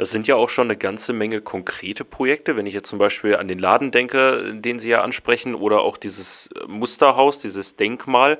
Das 0.00 0.12
sind 0.12 0.26
ja 0.26 0.34
auch 0.34 0.48
schon 0.48 0.68
eine 0.68 0.78
ganze 0.78 1.12
Menge 1.12 1.42
konkrete 1.42 2.06
Projekte. 2.06 2.56
Wenn 2.56 2.64
ich 2.64 2.72
jetzt 2.72 2.88
zum 2.88 2.98
Beispiel 2.98 3.36
an 3.36 3.48
den 3.48 3.58
Laden 3.58 3.90
denke, 3.90 4.54
den 4.54 4.78
Sie 4.78 4.88
ja 4.88 5.02
ansprechen, 5.02 5.54
oder 5.54 5.82
auch 5.82 5.98
dieses 5.98 6.48
Musterhaus, 6.66 7.38
dieses 7.38 7.76
Denkmal. 7.76 8.38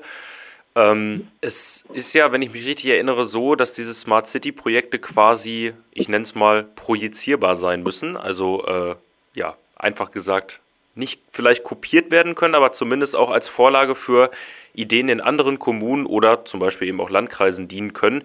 Ähm, 0.75 1.27
es 1.39 1.85
ist 1.93 2.15
ja, 2.15 2.31
wenn 2.31 2.41
ich 2.41 2.51
mich 2.51 2.65
richtig 2.65 2.87
erinnere, 2.87 3.25
so, 3.25 3.53
dass 3.53 3.73
diese 3.73 3.93
Smart 3.93 4.27
City-Projekte 4.27 4.97
quasi, 4.97 5.73
ich 5.91 6.09
nenne 6.09 6.23
es 6.23 6.33
mal, 6.33 6.63
projizierbar 6.63 7.55
sein 7.55 7.83
müssen. 7.83 8.17
Also, 8.17 8.65
äh, 8.65 8.95
ja, 9.35 9.55
einfach 9.75 10.09
gesagt, 10.09 10.61
nicht 10.95 11.21
vielleicht 11.31 11.63
kopiert 11.63 12.09
werden 12.09 12.33
können, 12.33 12.55
aber 12.55 12.71
zumindest 12.71 13.15
auch 13.15 13.29
als 13.29 13.49
Vorlage 13.49 13.93
für 13.93 14.31
Ideen 14.73 15.09
in 15.09 15.21
anderen 15.21 15.59
Kommunen 15.59 16.05
oder 16.05 16.45
zum 16.45 16.59
Beispiel 16.59 16.87
eben 16.87 17.01
auch 17.01 17.09
Landkreisen 17.09 17.67
dienen 17.67 17.93
können. 17.93 18.23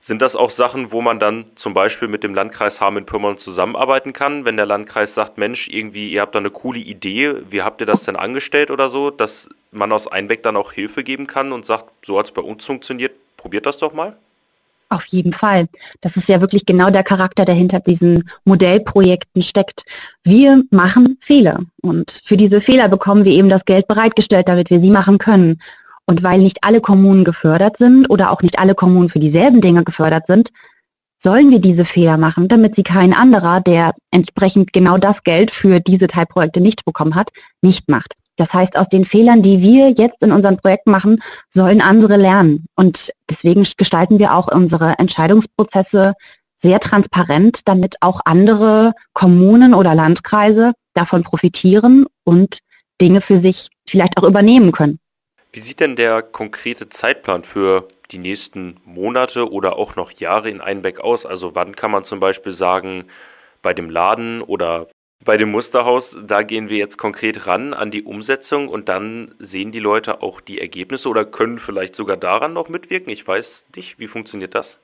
Sind 0.00 0.22
das 0.22 0.36
auch 0.36 0.50
Sachen, 0.50 0.92
wo 0.92 1.00
man 1.00 1.18
dann 1.18 1.46
zum 1.56 1.74
Beispiel 1.74 2.06
mit 2.06 2.22
dem 2.22 2.32
Landkreis 2.32 2.80
Hameln-Pyrmont 2.80 3.40
zusammenarbeiten 3.40 4.12
kann, 4.12 4.44
wenn 4.44 4.56
der 4.56 4.66
Landkreis 4.66 5.14
sagt, 5.14 5.38
Mensch, 5.38 5.68
irgendwie, 5.68 6.10
ihr 6.10 6.20
habt 6.20 6.34
da 6.34 6.38
eine 6.38 6.50
coole 6.50 6.78
Idee, 6.78 7.34
wie 7.50 7.62
habt 7.62 7.80
ihr 7.80 7.86
das 7.86 8.04
denn 8.04 8.14
angestellt 8.14 8.70
oder 8.70 8.88
so, 8.88 9.10
dass 9.10 9.48
man 9.72 9.90
aus 9.90 10.06
Einbeck 10.06 10.42
dann 10.44 10.56
auch 10.56 10.72
Hilfe 10.72 11.02
geben 11.02 11.26
kann 11.26 11.52
und 11.52 11.66
sagt, 11.66 11.90
so 12.06 12.18
hat 12.18 12.26
es 12.26 12.32
bei 12.32 12.42
uns 12.42 12.64
funktioniert, 12.64 13.12
probiert 13.36 13.66
das 13.66 13.78
doch 13.78 13.92
mal? 13.92 14.16
Auf 14.90 15.04
jeden 15.06 15.34
Fall. 15.34 15.68
Das 16.00 16.16
ist 16.16 16.28
ja 16.28 16.40
wirklich 16.40 16.64
genau 16.64 16.88
der 16.88 17.02
Charakter, 17.02 17.44
der 17.44 17.54
hinter 17.54 17.80
diesen 17.80 18.30
Modellprojekten 18.44 19.42
steckt. 19.42 19.84
Wir 20.22 20.62
machen 20.70 21.18
Fehler 21.20 21.60
und 21.82 22.22
für 22.24 22.38
diese 22.38 22.62
Fehler 22.62 22.88
bekommen 22.88 23.24
wir 23.24 23.32
eben 23.32 23.50
das 23.50 23.66
Geld 23.66 23.86
bereitgestellt, 23.86 24.48
damit 24.48 24.70
wir 24.70 24.80
sie 24.80 24.90
machen 24.90 25.18
können. 25.18 25.60
Und 26.08 26.22
weil 26.22 26.38
nicht 26.40 26.64
alle 26.64 26.80
Kommunen 26.80 27.22
gefördert 27.22 27.76
sind 27.76 28.08
oder 28.08 28.30
auch 28.30 28.40
nicht 28.40 28.58
alle 28.58 28.74
Kommunen 28.74 29.10
für 29.10 29.18
dieselben 29.18 29.60
Dinge 29.60 29.84
gefördert 29.84 30.26
sind, 30.26 30.48
sollen 31.18 31.50
wir 31.50 31.58
diese 31.58 31.84
Fehler 31.84 32.16
machen, 32.16 32.48
damit 32.48 32.76
sie 32.76 32.82
kein 32.82 33.12
anderer, 33.12 33.60
der 33.60 33.92
entsprechend 34.10 34.72
genau 34.72 34.96
das 34.96 35.22
Geld 35.22 35.50
für 35.50 35.80
diese 35.80 36.06
Teilprojekte 36.06 36.62
nicht 36.62 36.86
bekommen 36.86 37.14
hat, 37.14 37.28
nicht 37.60 37.90
macht. 37.90 38.14
Das 38.36 38.54
heißt, 38.54 38.78
aus 38.78 38.88
den 38.88 39.04
Fehlern, 39.04 39.42
die 39.42 39.60
wir 39.60 39.90
jetzt 39.90 40.22
in 40.22 40.32
unseren 40.32 40.56
Projekten 40.56 40.92
machen, 40.92 41.20
sollen 41.50 41.82
andere 41.82 42.16
lernen. 42.16 42.64
Und 42.74 43.12
deswegen 43.28 43.66
gestalten 43.76 44.18
wir 44.18 44.34
auch 44.34 44.50
unsere 44.50 44.98
Entscheidungsprozesse 44.98 46.14
sehr 46.56 46.80
transparent, 46.80 47.60
damit 47.66 47.96
auch 48.00 48.20
andere 48.24 48.92
Kommunen 49.12 49.74
oder 49.74 49.94
Landkreise 49.94 50.72
davon 50.94 51.22
profitieren 51.22 52.06
und 52.24 52.60
Dinge 52.98 53.20
für 53.20 53.36
sich 53.36 53.68
vielleicht 53.86 54.16
auch 54.16 54.24
übernehmen 54.24 54.72
können. 54.72 54.98
Wie 55.52 55.60
sieht 55.60 55.80
denn 55.80 55.96
der 55.96 56.22
konkrete 56.22 56.88
Zeitplan 56.88 57.42
für 57.42 57.88
die 58.10 58.18
nächsten 58.18 58.76
Monate 58.84 59.50
oder 59.50 59.76
auch 59.76 59.96
noch 59.96 60.12
Jahre 60.12 60.50
in 60.50 60.60
Einbeck 60.60 61.00
aus? 61.00 61.26
Also 61.26 61.54
wann 61.54 61.74
kann 61.74 61.90
man 61.90 62.04
zum 62.04 62.20
Beispiel 62.20 62.52
sagen, 62.52 63.04
bei 63.62 63.74
dem 63.74 63.90
Laden 63.90 64.42
oder 64.42 64.88
bei 65.24 65.36
dem 65.36 65.50
Musterhaus, 65.50 66.16
da 66.26 66.42
gehen 66.42 66.68
wir 66.68 66.78
jetzt 66.78 66.96
konkret 66.96 67.46
ran 67.46 67.74
an 67.74 67.90
die 67.90 68.04
Umsetzung 68.04 68.68
und 68.68 68.88
dann 68.88 69.34
sehen 69.38 69.72
die 69.72 69.80
Leute 69.80 70.22
auch 70.22 70.40
die 70.40 70.60
Ergebnisse 70.60 71.08
oder 71.08 71.24
können 71.24 71.58
vielleicht 71.58 71.96
sogar 71.96 72.16
daran 72.16 72.52
noch 72.52 72.68
mitwirken. 72.68 73.12
Ich 73.12 73.26
weiß 73.26 73.66
nicht, 73.74 73.98
wie 73.98 74.06
funktioniert 74.06 74.54
das? 74.54 74.78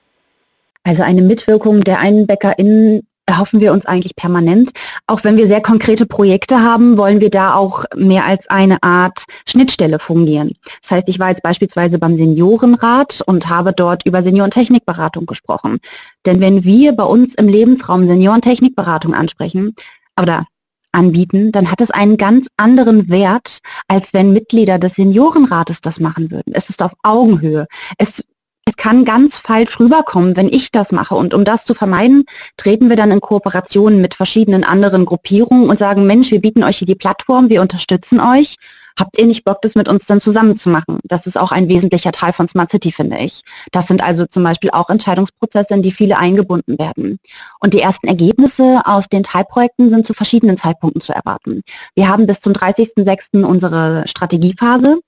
Also 0.83 1.02
eine 1.02 1.23
Mitwirkung 1.23 1.83
der 1.83 2.00
EinbäckerInnen 2.00 3.06
erhoffen 3.26 3.60
wir 3.60 3.72
uns 3.72 3.86
eigentlich 3.86 4.16
permanent. 4.16 4.72
Auch 5.06 5.24
wenn 5.24 5.36
wir 5.36 5.46
sehr 5.46 5.62
konkrete 5.62 6.06
Projekte 6.06 6.60
haben, 6.60 6.98
wollen 6.98 7.20
wir 7.20 7.30
da 7.30 7.54
auch 7.54 7.84
mehr 7.96 8.24
als 8.24 8.48
eine 8.48 8.82
Art 8.82 9.24
Schnittstelle 9.46 9.98
fungieren. 9.98 10.52
Das 10.82 10.90
heißt, 10.90 11.08
ich 11.08 11.18
war 11.18 11.30
jetzt 11.30 11.42
beispielsweise 11.42 11.98
beim 11.98 12.16
Seniorenrat 12.16 13.22
und 13.26 13.48
habe 13.48 13.72
dort 13.72 14.06
über 14.06 14.22
Seniorentechnikberatung 14.22 15.26
gesprochen. 15.26 15.78
Denn 16.26 16.40
wenn 16.40 16.64
wir 16.64 16.92
bei 16.92 17.04
uns 17.04 17.34
im 17.34 17.48
Lebensraum 17.48 18.06
Seniorentechnikberatung 18.06 19.14
ansprechen 19.14 19.74
oder 20.20 20.46
anbieten, 20.92 21.50
dann 21.52 21.70
hat 21.70 21.80
es 21.80 21.90
einen 21.90 22.16
ganz 22.16 22.46
anderen 22.56 23.08
Wert, 23.08 23.58
als 23.88 24.14
wenn 24.14 24.32
Mitglieder 24.32 24.78
des 24.78 24.94
Seniorenrates 24.94 25.80
das 25.80 25.98
machen 25.98 26.30
würden. 26.30 26.52
Es 26.54 26.70
ist 26.70 26.82
auf 26.82 26.92
Augenhöhe. 27.02 27.66
Es 27.98 28.22
es 28.66 28.76
kann 28.76 29.04
ganz 29.04 29.37
falsch 29.37 29.78
rüberkommen, 29.78 30.37
wenn 30.37 30.49
ich 30.49 30.71
das 30.71 30.90
mache. 30.90 31.14
Und 31.14 31.35
um 31.35 31.44
das 31.44 31.64
zu 31.64 31.75
vermeiden, 31.75 32.25
treten 32.56 32.88
wir 32.88 32.96
dann 32.96 33.11
in 33.11 33.20
Kooperation 33.20 34.00
mit 34.00 34.14
verschiedenen 34.14 34.64
anderen 34.64 35.05
Gruppierungen 35.05 35.68
und 35.68 35.79
sagen, 35.79 36.07
Mensch, 36.07 36.31
wir 36.31 36.40
bieten 36.40 36.64
euch 36.64 36.79
hier 36.79 36.87
die 36.87 36.94
Plattform, 36.94 37.50
wir 37.50 37.61
unterstützen 37.61 38.20
euch. 38.20 38.57
Habt 38.98 39.18
ihr 39.18 39.27
nicht 39.27 39.44
Bock, 39.44 39.61
das 39.61 39.74
mit 39.74 39.88
uns 39.88 40.07
dann 40.07 40.20
zusammen 40.20 40.55
zu 40.55 40.68
machen? 40.68 41.00
Das 41.03 41.27
ist 41.27 41.37
auch 41.37 41.50
ein 41.50 41.68
wesentlicher 41.68 42.12
Teil 42.12 42.33
von 42.33 42.46
Smart 42.46 42.70
City, 42.70 42.92
finde 42.92 43.18
ich. 43.18 43.42
Das 43.72 43.88
sind 43.88 44.03
also 44.03 44.24
zum 44.27 44.44
Beispiel 44.44 44.70
auch 44.70 44.88
Entscheidungsprozesse, 44.88 45.74
in 45.74 45.83
die 45.83 45.90
viele 45.90 46.16
eingebunden 46.16 46.79
werden. 46.79 47.18
Und 47.59 47.74
die 47.74 47.81
ersten 47.81 48.07
Ergebnisse 48.07 48.83
aus 48.85 49.09
den 49.09 49.24
Teilprojekten 49.24 49.90
sind 49.90 50.07
zu 50.07 50.14
verschiedenen 50.14 50.57
Zeitpunkten 50.57 51.00
zu 51.00 51.12
erwarten. 51.12 51.62
Wir 51.96 52.09
haben 52.09 52.27
bis 52.27 52.40
zum 52.40 52.53
30.06. 52.53 53.44
unsere 53.44 54.05
Strategiephase 54.07 55.00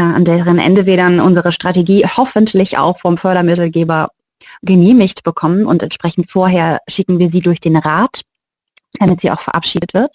an 0.00 0.24
deren 0.24 0.58
Ende 0.58 0.86
wir 0.86 0.96
dann 0.96 1.20
unsere 1.20 1.52
Strategie 1.52 2.04
hoffentlich 2.04 2.78
auch 2.78 2.98
vom 2.98 3.18
Fördermittelgeber 3.18 4.10
genehmigt 4.62 5.22
bekommen 5.22 5.66
und 5.66 5.82
entsprechend 5.82 6.30
vorher 6.30 6.80
schicken 6.88 7.18
wir 7.18 7.30
sie 7.30 7.40
durch 7.40 7.60
den 7.60 7.76
Rat, 7.76 8.22
damit 8.98 9.20
sie 9.20 9.30
auch 9.30 9.40
verabschiedet 9.40 9.94
wird. 9.94 10.14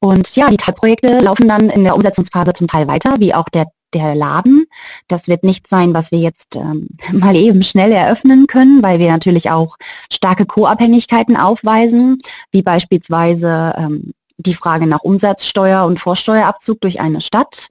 Und 0.00 0.36
ja, 0.36 0.48
die 0.48 0.56
Teilprojekte 0.56 1.20
laufen 1.20 1.48
dann 1.48 1.70
in 1.70 1.84
der 1.84 1.96
Umsetzungsphase 1.96 2.52
zum 2.52 2.68
Teil 2.68 2.86
weiter, 2.86 3.16
wie 3.18 3.34
auch 3.34 3.48
der, 3.48 3.66
der 3.94 4.14
Laden. 4.14 4.66
Das 5.08 5.26
wird 5.26 5.42
nicht 5.42 5.68
sein, 5.68 5.92
was 5.92 6.12
wir 6.12 6.20
jetzt 6.20 6.54
ähm, 6.54 6.88
mal 7.12 7.34
eben 7.34 7.62
schnell 7.62 7.92
eröffnen 7.92 8.46
können, 8.46 8.82
weil 8.82 8.98
wir 8.98 9.10
natürlich 9.10 9.50
auch 9.50 9.76
starke 10.12 10.46
Co-Abhängigkeiten 10.46 11.36
aufweisen, 11.36 12.20
wie 12.52 12.62
beispielsweise 12.62 13.74
ähm, 13.76 14.12
die 14.36 14.54
Frage 14.54 14.86
nach 14.86 15.00
Umsatzsteuer 15.00 15.84
und 15.84 15.98
Vorsteuerabzug 15.98 16.80
durch 16.80 17.00
eine 17.00 17.20
Stadt 17.20 17.68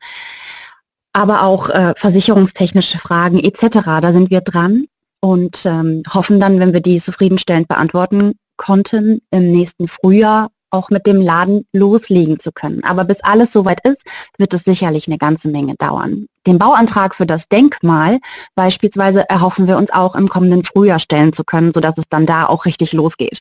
aber 1.17 1.41
auch 1.41 1.69
äh, 1.69 1.95
versicherungstechnische 1.97 2.99
Fragen 2.99 3.39
etc. 3.39 3.80
Da 4.01 4.12
sind 4.12 4.30
wir 4.30 4.41
dran 4.41 4.86
und 5.19 5.65
ähm, 5.65 6.03
hoffen 6.13 6.39
dann, 6.39 6.60
wenn 6.60 6.73
wir 6.73 6.82
die 6.82 6.99
zufriedenstellend 7.01 7.67
beantworten 7.67 8.34
konnten, 8.56 9.21
im 9.32 9.51
nächsten 9.51 9.88
Frühjahr 9.88 10.49
auch 10.69 10.91
mit 10.91 11.08
dem 11.08 11.19
Laden 11.19 11.65
loslegen 11.73 12.39
zu 12.39 12.51
können. 12.51 12.84
Aber 12.84 13.03
bis 13.03 13.23
alles 13.23 13.51
soweit 13.51 13.84
ist, 13.84 14.03
wird 14.38 14.53
es 14.53 14.63
sicherlich 14.63 15.08
eine 15.08 15.17
ganze 15.17 15.49
Menge 15.49 15.73
dauern. 15.80 16.27
Den 16.45 16.60
Bauantrag 16.60 17.15
für 17.15 17.25
das 17.25 17.47
Denkmal 17.47 18.19
beispielsweise 18.53 19.27
erhoffen 19.27 19.67
wir 19.67 19.77
uns 19.77 19.91
auch 19.91 20.13
im 20.13 20.30
kommenden 20.30 20.65
Frühjahr 20.65 20.99
stellen 20.99 21.34
zu 21.34 21.43
können, 21.43 21.73
sodass 21.73 21.97
es 21.97 22.06
dann 22.10 22.27
da 22.27 22.45
auch 22.45 22.65
richtig 22.65 22.93
losgeht. 22.93 23.39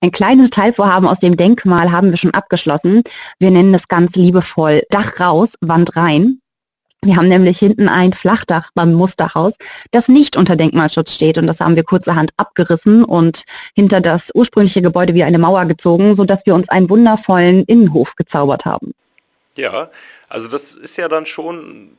Ein 0.00 0.10
kleines 0.10 0.48
Teilvorhaben 0.48 1.06
aus 1.06 1.18
dem 1.18 1.36
Denkmal 1.36 1.92
haben 1.92 2.10
wir 2.10 2.16
schon 2.16 2.32
abgeschlossen. 2.32 3.02
Wir 3.38 3.50
nennen 3.50 3.74
es 3.74 3.88
ganz 3.88 4.16
liebevoll 4.16 4.82
Dach 4.88 5.20
raus, 5.20 5.52
Wand 5.60 5.96
rein. 5.96 6.40
Wir 7.02 7.16
haben 7.16 7.28
nämlich 7.28 7.58
hinten 7.58 7.88
ein 7.88 8.12
Flachdach 8.12 8.72
beim 8.74 8.92
Musterhaus, 8.92 9.54
das 9.90 10.08
nicht 10.08 10.36
unter 10.36 10.54
Denkmalschutz 10.54 11.14
steht 11.14 11.38
und 11.38 11.46
das 11.46 11.60
haben 11.60 11.74
wir 11.74 11.82
kurzerhand 11.82 12.30
abgerissen 12.36 13.04
und 13.04 13.44
hinter 13.74 14.02
das 14.02 14.30
ursprüngliche 14.34 14.82
Gebäude 14.82 15.14
wie 15.14 15.22
eine 15.22 15.38
Mauer 15.38 15.64
gezogen, 15.64 16.14
sodass 16.14 16.44
wir 16.44 16.54
uns 16.54 16.68
einen 16.68 16.90
wundervollen 16.90 17.64
Innenhof 17.64 18.16
gezaubert 18.16 18.66
haben. 18.66 18.92
Ja, 19.56 19.90
also 20.28 20.48
das 20.48 20.76
ist 20.76 20.98
ja 20.98 21.08
dann 21.08 21.24
schon, 21.24 21.96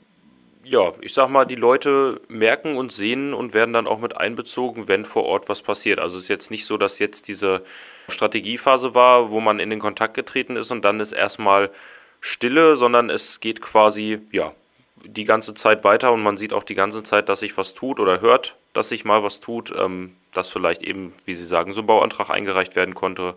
ja, 0.63 0.93
ich 1.01 1.15
sag 1.15 1.29
mal, 1.29 1.45
die 1.45 1.55
Leute 1.55 2.21
merken 2.27 2.77
und 2.77 2.91
sehen 2.91 3.33
und 3.33 3.55
werden 3.55 3.73
dann 3.73 3.87
auch 3.87 3.99
mit 3.99 4.17
einbezogen, 4.17 4.87
wenn 4.87 5.05
vor 5.05 5.23
Ort 5.23 5.49
was 5.49 5.63
passiert. 5.63 5.97
Also 5.97 6.17
es 6.17 6.23
ist 6.25 6.29
jetzt 6.29 6.51
nicht 6.51 6.67
so, 6.67 6.77
dass 6.77 6.99
jetzt 6.99 7.27
diese 7.27 7.63
Strategiephase 8.07 8.93
war, 8.93 9.31
wo 9.31 9.39
man 9.39 9.57
in 9.57 9.71
den 9.71 9.79
Kontakt 9.79 10.13
getreten 10.13 10.57
ist 10.57 10.69
und 10.69 10.85
dann 10.85 10.99
ist 10.99 11.11
erstmal 11.11 11.71
Stille, 12.19 12.75
sondern 12.75 13.09
es 13.09 13.39
geht 13.39 13.63
quasi, 13.63 14.19
ja, 14.31 14.53
die 15.05 15.25
ganze 15.25 15.53
Zeit 15.53 15.83
weiter 15.83 16.11
und 16.11 16.23
man 16.23 16.37
sieht 16.37 16.53
auch 16.53 16.63
die 16.63 16.75
ganze 16.75 17.03
Zeit, 17.03 17.29
dass 17.29 17.41
sich 17.41 17.57
was 17.57 17.73
tut 17.73 17.99
oder 17.99 18.21
hört, 18.21 18.55
dass 18.73 18.89
sich 18.89 19.05
mal 19.05 19.23
was 19.23 19.39
tut, 19.39 19.73
ähm, 19.77 20.15
dass 20.33 20.49
vielleicht 20.49 20.83
eben, 20.83 21.13
wie 21.25 21.35
Sie 21.35 21.45
sagen, 21.45 21.73
so 21.73 21.81
ein 21.81 21.87
Bauantrag 21.87 22.29
eingereicht 22.29 22.75
werden 22.75 22.93
konnte, 22.93 23.35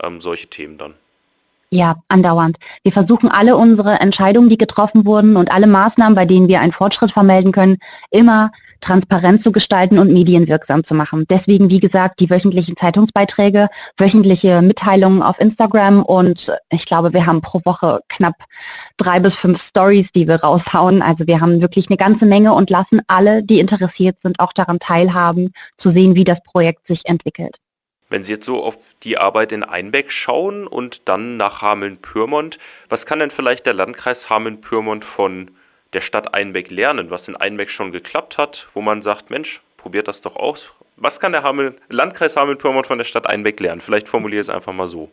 ähm, 0.00 0.20
solche 0.20 0.48
Themen 0.48 0.78
dann. 0.78 0.94
Ja, 1.72 2.02
andauernd. 2.08 2.56
Wir 2.82 2.90
versuchen 2.90 3.28
alle 3.28 3.56
unsere 3.56 4.00
Entscheidungen, 4.00 4.48
die 4.48 4.58
getroffen 4.58 5.06
wurden 5.06 5.36
und 5.36 5.52
alle 5.52 5.68
Maßnahmen, 5.68 6.16
bei 6.16 6.24
denen 6.24 6.48
wir 6.48 6.60
einen 6.60 6.72
Fortschritt 6.72 7.12
vermelden 7.12 7.52
können, 7.52 7.78
immer 8.10 8.50
transparent 8.80 9.40
zu 9.40 9.52
gestalten 9.52 10.00
und 10.00 10.12
medienwirksam 10.12 10.82
zu 10.82 10.96
machen. 10.96 11.26
Deswegen, 11.30 11.70
wie 11.70 11.78
gesagt, 11.78 12.18
die 12.18 12.28
wöchentlichen 12.28 12.76
Zeitungsbeiträge, 12.76 13.68
wöchentliche 13.96 14.62
Mitteilungen 14.62 15.22
auf 15.22 15.38
Instagram 15.38 16.02
und 16.02 16.52
ich 16.70 16.86
glaube, 16.86 17.12
wir 17.12 17.26
haben 17.26 17.40
pro 17.40 17.60
Woche 17.64 18.00
knapp 18.08 18.34
drei 18.96 19.20
bis 19.20 19.36
fünf 19.36 19.62
Stories, 19.62 20.10
die 20.10 20.26
wir 20.26 20.42
raushauen. 20.42 21.02
Also 21.02 21.28
wir 21.28 21.40
haben 21.40 21.60
wirklich 21.60 21.88
eine 21.88 21.98
ganze 21.98 22.26
Menge 22.26 22.52
und 22.52 22.68
lassen 22.68 23.00
alle, 23.06 23.44
die 23.44 23.60
interessiert 23.60 24.20
sind, 24.20 24.40
auch 24.40 24.52
daran 24.52 24.80
teilhaben, 24.80 25.52
zu 25.76 25.88
sehen, 25.88 26.16
wie 26.16 26.24
das 26.24 26.42
Projekt 26.42 26.88
sich 26.88 27.02
entwickelt. 27.06 27.58
Wenn 28.10 28.24
Sie 28.24 28.34
jetzt 28.34 28.44
so 28.44 28.62
auf 28.62 28.76
die 29.04 29.16
Arbeit 29.18 29.52
in 29.52 29.62
Einbeck 29.62 30.10
schauen 30.10 30.66
und 30.66 31.08
dann 31.08 31.36
nach 31.36 31.62
Hameln-Pyrmont, 31.62 32.58
was 32.88 33.06
kann 33.06 33.20
denn 33.20 33.30
vielleicht 33.30 33.66
der 33.66 33.72
Landkreis 33.72 34.28
Hameln-Pyrmont 34.28 35.04
von 35.04 35.52
der 35.92 36.00
Stadt 36.00 36.34
Einbeck 36.34 36.70
lernen, 36.70 37.10
was 37.10 37.28
in 37.28 37.36
Einbeck 37.36 37.70
schon 37.70 37.92
geklappt 37.92 38.36
hat, 38.36 38.68
wo 38.74 38.80
man 38.80 39.00
sagt, 39.00 39.30
Mensch, 39.30 39.62
probiert 39.76 40.08
das 40.08 40.20
doch 40.20 40.36
aus. 40.36 40.70
Was 40.96 41.20
kann 41.20 41.32
der 41.32 41.44
Hameln, 41.44 41.76
Landkreis 41.88 42.36
Hameln-Pyrmont 42.36 42.86
von 42.86 42.98
der 42.98 43.04
Stadt 43.04 43.26
Einbeck 43.26 43.60
lernen? 43.60 43.80
Vielleicht 43.80 44.08
formuliere 44.08 44.40
ich 44.40 44.48
es 44.48 44.54
einfach 44.54 44.72
mal 44.72 44.88
so. 44.88 45.10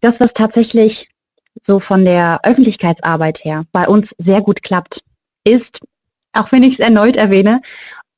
Das, 0.00 0.18
was 0.18 0.32
tatsächlich 0.32 1.10
so 1.62 1.80
von 1.80 2.04
der 2.04 2.40
Öffentlichkeitsarbeit 2.44 3.44
her 3.44 3.64
bei 3.72 3.86
uns 3.86 4.14
sehr 4.18 4.40
gut 4.40 4.62
klappt, 4.62 5.04
ist, 5.44 5.80
auch 6.32 6.50
wenn 6.50 6.62
ich 6.62 6.74
es 6.74 6.80
erneut 6.80 7.16
erwähne, 7.16 7.60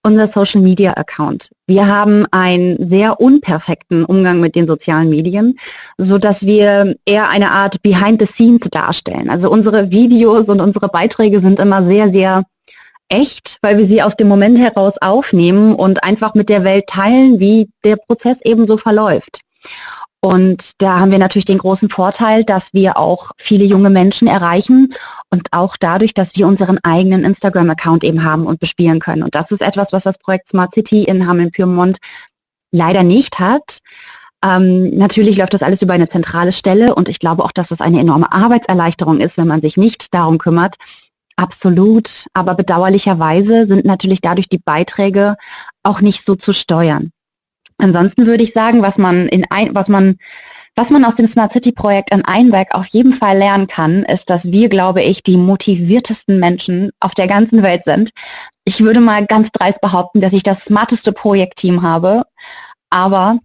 unser 0.05 0.27
Social 0.29 0.61
Media 0.61 0.93
Account. 0.93 1.51
Wir 1.67 1.89
haben 1.89 2.27
einen 2.31 2.87
sehr 2.87 3.21
unperfekten 3.21 4.05
Umgang 4.05 4.41
mit 4.41 4.55
den 4.55 4.67
sozialen 4.67 5.09
Medien, 5.09 5.59
so 5.99 6.19
dass 6.19 6.45
wir 6.45 6.95
eher 7.07 7.31
eine 7.31 7.51
Art 7.51 7.83
Behind 7.83 8.21
the 8.21 8.27
Scenes 8.27 8.69
darstellen. 8.71 9.31
Also 9.31 9.51
unsere 9.51 9.91
Videos 9.91 10.49
und 10.49 10.61
unsere 10.61 10.89
Beiträge 10.89 11.41
sind 11.41 11.59
immer 11.59 11.83
sehr, 11.83 12.13
sehr 12.13 12.45
echt, 13.09 13.59
weil 13.63 13.79
wir 13.79 13.87
sie 13.87 14.03
aus 14.03 14.17
dem 14.17 14.29
Moment 14.29 14.59
heraus 14.59 14.95
aufnehmen 15.01 15.75
und 15.75 16.05
einfach 16.05 16.35
mit 16.35 16.49
der 16.49 16.65
Welt 16.65 16.87
teilen, 16.87 17.41
wie 17.41 17.71
der 17.83 17.97
Prozess 17.97 18.41
eben 18.43 18.67
so 18.67 18.77
verläuft. 18.77 19.41
Und 20.25 20.71
da 20.79 21.01
haben 21.01 21.11
wir 21.11 21.19
natürlich 21.19 21.45
den 21.45 21.59
großen 21.59 21.91
Vorteil, 21.91 22.45
dass 22.45 22.73
wir 22.73 22.97
auch 22.97 23.33
viele 23.37 23.67
junge 23.67 23.91
Menschen 23.91 24.27
erreichen 24.27 24.95
und 25.29 25.53
auch 25.53 25.77
dadurch, 25.79 26.15
dass 26.15 26.35
wir 26.35 26.47
unseren 26.47 26.79
eigenen 26.83 27.25
Instagram-Account 27.25 28.05
eben 28.05 28.25
haben 28.25 28.47
und 28.47 28.59
bespielen 28.59 29.01
können. 29.01 29.23
Und 29.23 29.35
das 29.35 29.51
ist 29.51 29.61
etwas, 29.61 29.93
was 29.93 30.05
das 30.05 30.17
Projekt 30.17 30.49
Smart 30.49 30.73
City 30.73 31.05
in 31.05 31.29
Hameln-Pyrmont 31.29 31.99
leider 32.73 33.03
nicht 33.03 33.39
hat. 33.39 33.81
Ähm, 34.43 34.97
natürlich 34.97 35.37
läuft 35.37 35.53
das 35.53 35.63
alles 35.63 35.83
über 35.83 35.93
eine 35.93 36.09
zentrale 36.09 36.53
Stelle 36.53 36.95
und 36.95 37.11
ich 37.11 37.19
glaube 37.19 37.45
auch, 37.45 37.53
dass 37.53 37.69
das 37.69 37.83
eine 37.83 38.01
enorme 38.01 38.33
Arbeitserleichterung 38.33 39.21
ist, 39.21 39.37
wenn 39.37 39.47
man 39.47 39.61
sich 39.61 39.77
nicht 39.77 40.15
darum 40.15 40.39
kümmert. 40.39 40.77
Absolut, 41.37 42.25
aber 42.33 42.55
bedauerlicherweise 42.55 43.67
sind 43.67 43.85
natürlich 43.85 44.23
dadurch 44.23 44.49
die 44.49 44.63
Beiträge 44.65 45.37
auch 45.83 46.01
nicht 46.01 46.25
so 46.25 46.35
zu 46.35 46.55
steuern. 46.55 47.11
Ansonsten 47.79 48.27
würde 48.27 48.45
ich 48.45 48.53
sagen, 48.53 48.83
was 48.83 48.99
man 48.99 49.29
in 49.29 49.45
ein, 49.51 49.75
was 49.75 49.89
man 49.89 50.17
was 50.77 50.91
man 50.91 51.05
aus 51.05 51.15
dem 51.15 51.27
Smart 51.27 51.53
City 51.53 51.71
Projekt 51.71 52.13
in 52.13 52.25
Einberg 52.25 52.75
auf 52.75 52.87
jeden 52.87 53.13
Fall 53.13 53.39
lernen 53.39 53.69
kann, 53.69 54.03
ist, 54.03 54.29
dass 54.29 54.51
wir, 54.51 54.69
glaube 54.69 55.03
ich, 55.03 55.23
die 55.23 55.37
motiviertesten 55.37 56.41
Menschen 56.41 56.91
auf 56.99 57.15
der 57.15 57.29
ganzen 57.29 57.63
Welt 57.63 57.85
sind. 57.85 58.11
Ich 58.65 58.81
würde 58.81 58.99
mal 58.99 59.25
ganz 59.25 59.53
dreist 59.53 59.81
behaupten, 59.81 60.21
dass 60.21 60.33
ich 60.33 60.43
das 60.43 60.65
smarteste 60.65 61.13
Projektteam 61.13 61.83
habe, 61.83 62.25
aber 62.91 63.39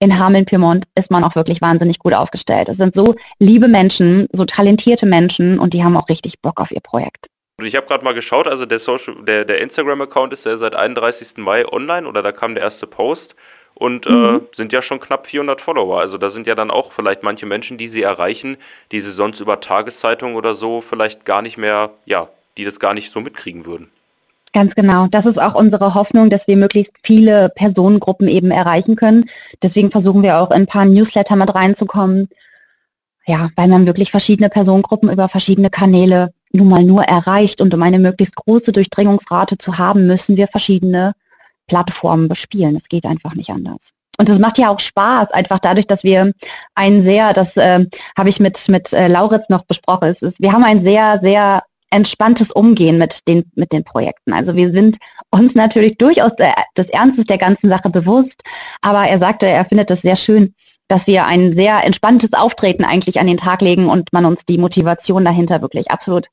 in 0.00 0.18
Hameln-Piemont 0.18 0.84
ist 0.96 1.10
man 1.10 1.24
auch 1.24 1.36
wirklich 1.36 1.60
wahnsinnig 1.60 1.98
gut 2.00 2.14
aufgestellt. 2.14 2.68
Es 2.68 2.78
sind 2.78 2.94
so 2.94 3.14
liebe 3.38 3.68
Menschen, 3.68 4.26
so 4.32 4.44
talentierte 4.44 5.06
Menschen 5.06 5.58
und 5.58 5.72
die 5.72 5.84
haben 5.84 5.96
auch 5.96 6.08
richtig 6.08 6.40
Bock 6.42 6.60
auf 6.60 6.70
ihr 6.70 6.80
Projekt. 6.80 7.28
Ich 7.62 7.74
habe 7.74 7.86
gerade 7.86 8.04
mal 8.04 8.12
geschaut, 8.12 8.46
also 8.48 8.66
der, 8.66 8.80
der, 9.26 9.44
der 9.46 9.60
Instagram-Account 9.60 10.32
ist 10.34 10.44
ja 10.44 10.56
seit 10.58 10.74
31. 10.74 11.38
Mai 11.38 11.66
online 11.66 12.06
oder 12.06 12.22
da 12.22 12.32
kam 12.32 12.54
der 12.54 12.64
erste 12.64 12.86
Post 12.86 13.34
und 13.78 14.06
äh, 14.06 14.10
mhm. 14.10 14.36
äh, 14.36 14.40
sind 14.54 14.72
ja 14.72 14.80
schon 14.80 15.00
knapp 15.00 15.26
400 15.26 15.60
Follower. 15.60 16.00
Also 16.00 16.16
da 16.18 16.30
sind 16.30 16.46
ja 16.46 16.54
dann 16.54 16.70
auch 16.70 16.92
vielleicht 16.92 17.22
manche 17.22 17.44
Menschen, 17.46 17.76
die 17.76 17.88
sie 17.88 18.02
erreichen, 18.02 18.56
die 18.90 19.00
sie 19.00 19.12
sonst 19.12 19.40
über 19.40 19.60
Tageszeitungen 19.60 20.34
oder 20.34 20.54
so 20.54 20.80
vielleicht 20.80 21.24
gar 21.24 21.42
nicht 21.42 21.58
mehr, 21.58 21.90
ja, 22.06 22.28
die 22.56 22.64
das 22.64 22.80
gar 22.80 22.94
nicht 22.94 23.12
so 23.12 23.20
mitkriegen 23.20 23.66
würden. 23.66 23.90
Ganz 24.54 24.74
genau. 24.74 25.06
Das 25.08 25.26
ist 25.26 25.36
auch 25.38 25.54
unsere 25.54 25.92
Hoffnung, 25.92 26.30
dass 26.30 26.48
wir 26.48 26.56
möglichst 26.56 26.94
viele 27.02 27.50
Personengruppen 27.50 28.28
eben 28.28 28.50
erreichen 28.50 28.96
können. 28.96 29.26
Deswegen 29.62 29.90
versuchen 29.90 30.22
wir 30.22 30.38
auch 30.38 30.50
in 30.50 30.62
ein 30.62 30.66
paar 30.66 30.86
Newsletter 30.86 31.36
mit 31.36 31.54
reinzukommen. 31.54 32.28
Ja, 33.26 33.50
weil 33.56 33.68
man 33.68 33.86
wirklich 33.86 34.10
verschiedene 34.10 34.48
Personengruppen 34.48 35.10
über 35.10 35.28
verschiedene 35.28 35.68
Kanäle 35.68 36.32
nun 36.52 36.70
mal 36.70 36.82
nur 36.82 37.02
erreicht. 37.02 37.60
Und 37.60 37.74
um 37.74 37.82
eine 37.82 37.98
möglichst 37.98 38.36
große 38.36 38.72
Durchdringungsrate 38.72 39.58
zu 39.58 39.76
haben, 39.76 40.06
müssen 40.06 40.38
wir 40.38 40.48
verschiedene 40.48 41.12
Plattformen 41.66 42.28
bespielen. 42.28 42.76
Es 42.76 42.88
geht 42.88 43.06
einfach 43.06 43.34
nicht 43.34 43.50
anders. 43.50 43.90
Und 44.18 44.28
es 44.28 44.38
macht 44.38 44.58
ja 44.58 44.70
auch 44.70 44.80
Spaß, 44.80 45.30
einfach 45.32 45.58
dadurch, 45.58 45.86
dass 45.86 46.02
wir 46.02 46.32
ein 46.74 47.02
sehr, 47.02 47.34
das 47.34 47.56
äh, 47.56 47.84
habe 48.16 48.28
ich 48.28 48.40
mit, 48.40 48.68
mit 48.68 48.92
äh, 48.92 49.08
Lauritz 49.08 49.48
noch 49.48 49.64
besprochen, 49.64 50.08
es 50.08 50.22
ist, 50.22 50.40
wir 50.40 50.52
haben 50.52 50.64
ein 50.64 50.80
sehr, 50.80 51.20
sehr 51.22 51.62
entspanntes 51.90 52.50
Umgehen 52.50 52.98
mit 52.98 53.26
den, 53.28 53.50
mit 53.54 53.72
den 53.72 53.84
Projekten. 53.84 54.32
Also 54.32 54.56
wir 54.56 54.72
sind 54.72 54.96
uns 55.30 55.54
natürlich 55.54 55.96
durchaus 55.98 56.34
der, 56.36 56.54
des 56.76 56.88
Ernstes 56.90 57.26
der 57.26 57.38
ganzen 57.38 57.68
Sache 57.68 57.90
bewusst, 57.90 58.42
aber 58.80 59.06
er 59.06 59.18
sagte, 59.18 59.46
er 59.46 59.64
findet 59.64 59.90
es 59.90 60.02
sehr 60.02 60.16
schön, 60.16 60.54
dass 60.88 61.06
wir 61.06 61.26
ein 61.26 61.54
sehr 61.56 61.84
entspanntes 61.84 62.32
Auftreten 62.32 62.84
eigentlich 62.84 63.18
an 63.18 63.26
den 63.26 63.36
Tag 63.36 63.60
legen 63.60 63.88
und 63.88 64.12
man 64.12 64.24
uns 64.24 64.44
die 64.44 64.58
Motivation 64.58 65.24
dahinter 65.24 65.62
wirklich 65.62 65.90
absolut 65.90 66.26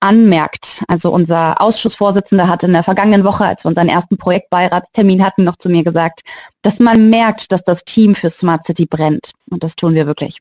anmerkt. 0.00 0.82
Also 0.88 1.10
unser 1.10 1.60
Ausschussvorsitzender 1.60 2.48
hat 2.48 2.62
in 2.62 2.72
der 2.72 2.84
vergangenen 2.84 3.24
Woche, 3.24 3.44
als 3.44 3.64
wir 3.64 3.68
unseren 3.68 3.88
ersten 3.88 4.16
Projektbeiratstermin 4.16 5.24
hatten, 5.24 5.44
noch 5.44 5.56
zu 5.56 5.68
mir 5.68 5.84
gesagt, 5.84 6.20
dass 6.62 6.78
man 6.78 7.10
merkt, 7.10 7.50
dass 7.52 7.64
das 7.64 7.84
Team 7.84 8.14
für 8.14 8.30
Smart 8.30 8.64
City 8.64 8.86
brennt. 8.86 9.32
Und 9.50 9.64
das 9.64 9.74
tun 9.74 9.94
wir 9.94 10.06
wirklich. 10.06 10.38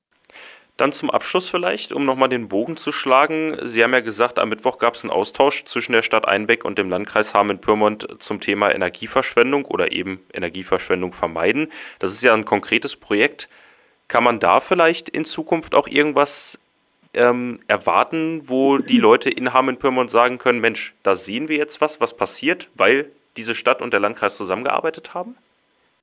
Dann 0.77 0.91
zum 0.91 1.09
Abschluss 1.09 1.49
vielleicht, 1.49 1.91
um 1.91 2.05
nochmal 2.05 2.29
den 2.29 2.49
Bogen 2.49 2.77
zu 2.77 2.91
schlagen. 2.91 3.57
Sie 3.63 3.83
haben 3.83 3.93
ja 3.93 3.99
gesagt, 3.99 4.37
am 4.37 4.49
Mittwoch 4.49 4.77
gab 4.77 4.93
es 4.93 5.03
einen 5.03 5.11
Austausch 5.11 5.65
zwischen 5.65 5.93
der 5.93 6.03
Stadt 6.03 6.27
Einbeck 6.27 6.63
und 6.63 6.77
dem 6.77 6.91
Landkreis 6.91 7.33
Hameln-Pyrmont 7.33 8.07
zum 8.19 8.39
Thema 8.39 8.73
Energieverschwendung 8.73 9.65
oder 9.65 9.91
eben 9.91 10.19
Energieverschwendung 10.33 11.13
vermeiden. 11.13 11.71
Das 11.97 12.13
ist 12.13 12.23
ja 12.23 12.35
ein 12.35 12.45
konkretes 12.45 12.95
Projekt. 12.95 13.49
Kann 14.07 14.23
man 14.23 14.39
da 14.39 14.59
vielleicht 14.59 15.09
in 15.09 15.25
Zukunft 15.25 15.73
auch 15.73 15.87
irgendwas 15.87 16.59
ähm, 17.15 17.59
erwarten, 17.67 18.47
wo 18.47 18.77
die 18.77 18.99
Leute 18.99 19.31
in 19.31 19.53
Hameln-Pyrmont 19.53 20.11
sagen 20.11 20.37
können, 20.37 20.59
Mensch, 20.59 20.93
da 21.01 21.15
sehen 21.15 21.47
wir 21.47 21.57
jetzt 21.57 21.81
was, 21.81 21.99
was 21.99 22.15
passiert, 22.15 22.69
weil 22.75 23.09
diese 23.35 23.55
Stadt 23.55 23.81
und 23.81 23.93
der 23.93 23.99
Landkreis 23.99 24.37
zusammengearbeitet 24.37 25.15
haben? 25.15 25.35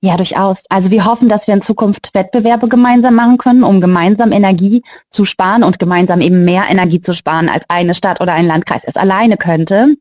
Ja, 0.04 0.18
durchaus. 0.18 0.64
Also 0.68 0.90
wir 0.90 1.06
hoffen, 1.06 1.30
dass 1.30 1.46
wir 1.46 1.54
in 1.54 1.62
Zukunft 1.62 2.10
Wettbewerbe 2.12 2.68
gemeinsam 2.68 3.14
machen 3.14 3.38
können, 3.38 3.64
um 3.64 3.80
gemeinsam 3.80 4.32
Energie 4.32 4.82
zu 5.08 5.24
sparen 5.24 5.64
und 5.64 5.78
gemeinsam 5.78 6.20
eben 6.20 6.44
mehr 6.44 6.64
Energie 6.68 7.00
zu 7.00 7.14
sparen, 7.14 7.48
als 7.48 7.64
eine 7.68 7.94
Stadt 7.94 8.20
oder 8.20 8.34
ein 8.34 8.46
Landkreis 8.46 8.82
es 8.84 8.96
alleine 8.96 9.38
könnte. 9.38 9.94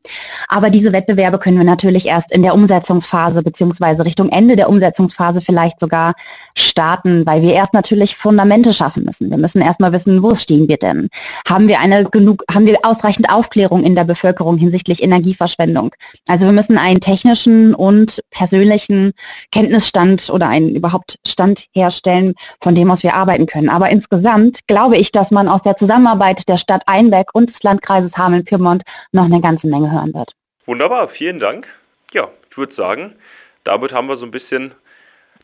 Aber 0.48 0.68
diese 0.68 0.92
Wettbewerbe 0.92 1.38
können 1.38 1.56
wir 1.56 1.64
natürlich 1.64 2.04
erst 2.04 2.32
in 2.32 2.42
der 2.42 2.52
Umsetzungsphase 2.52 3.42
beziehungsweise 3.42 4.04
Richtung 4.04 4.28
Ende 4.28 4.56
der 4.56 4.68
Umsetzungsphase 4.68 5.40
vielleicht 5.40 5.80
sogar 5.80 6.12
starten, 6.54 7.24
weil 7.24 7.40
wir 7.40 7.54
erst 7.54 7.72
natürlich 7.72 8.14
Fundamente 8.14 8.74
schaffen 8.74 9.04
müssen. 9.04 9.30
Wir 9.30 9.38
müssen 9.38 9.62
erstmal 9.62 9.94
wissen, 9.94 10.22
wo 10.22 10.34
stehen 10.34 10.68
wir 10.68 10.76
denn? 10.76 11.08
Haben 11.48 11.66
wir 11.66 11.80
eine 11.80 12.04
genug, 12.04 12.44
haben 12.52 12.66
wir 12.66 12.76
ausreichend 12.82 13.32
Aufklärung 13.32 13.82
in 13.82 13.94
der 13.94 14.04
Bevölkerung 14.04 14.58
hinsichtlich 14.58 15.02
Energieverschwendung? 15.02 15.94
Also 16.28 16.44
wir 16.44 16.52
müssen 16.52 16.76
einen 16.76 17.00
technischen 17.00 17.74
und 17.74 18.20
persönlichen 18.30 19.12
Kenntnis 19.50 19.93
Stand 19.94 20.28
oder 20.28 20.48
einen 20.48 20.74
überhaupt 20.74 21.20
Stand 21.24 21.66
herstellen, 21.72 22.34
von 22.60 22.74
dem 22.74 22.90
aus 22.90 23.04
wir 23.04 23.14
arbeiten 23.14 23.46
können. 23.46 23.68
Aber 23.68 23.90
insgesamt 23.90 24.66
glaube 24.66 24.96
ich, 24.96 25.12
dass 25.12 25.30
man 25.30 25.48
aus 25.48 25.62
der 25.62 25.76
Zusammenarbeit 25.76 26.48
der 26.48 26.58
Stadt 26.58 26.82
Einbeck 26.86 27.28
und 27.32 27.48
des 27.48 27.62
Landkreises 27.62 28.18
Hameln-Pyrmont 28.18 28.82
noch 29.12 29.26
eine 29.26 29.40
ganze 29.40 29.68
Menge 29.68 29.92
hören 29.92 30.12
wird. 30.12 30.32
Wunderbar, 30.66 31.08
vielen 31.08 31.38
Dank. 31.38 31.68
Ja, 32.12 32.28
ich 32.50 32.58
würde 32.58 32.74
sagen, 32.74 33.14
damit 33.62 33.92
haben 33.92 34.08
wir 34.08 34.16
so 34.16 34.26
ein 34.26 34.32
bisschen 34.32 34.74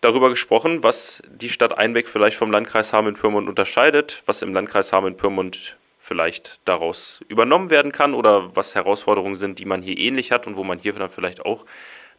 darüber 0.01 0.31
gesprochen, 0.31 0.83
was 0.83 1.23
die 1.29 1.49
Stadt 1.49 1.79
Einbeck 1.79 2.09
vielleicht 2.09 2.37
vom 2.37 2.51
Landkreis 2.51 2.93
Hameln-Pyrmont 2.93 3.49
unterscheidet, 3.49 4.25
was 4.27 4.43
im 4.43 4.53
Landkreis 4.53 4.93
Hameln-Pyrmont 4.93 5.77
vielleicht 6.01 6.59
daraus 6.65 7.21
übernommen 7.29 7.71
werden 7.71 7.93
kann 7.93 8.15
oder 8.15 8.57
was 8.57 8.75
Herausforderungen 8.75 9.37
sind, 9.37 9.61
die 9.61 9.65
man 9.65 9.81
hier 9.81 9.97
ähnlich 9.97 10.33
hat 10.33 10.49
und 10.49 10.57
wo 10.57 10.65
man 10.65 10.81
hier 10.81 10.93
dann 10.95 11.09
vielleicht 11.09 11.45
auch 11.45 11.67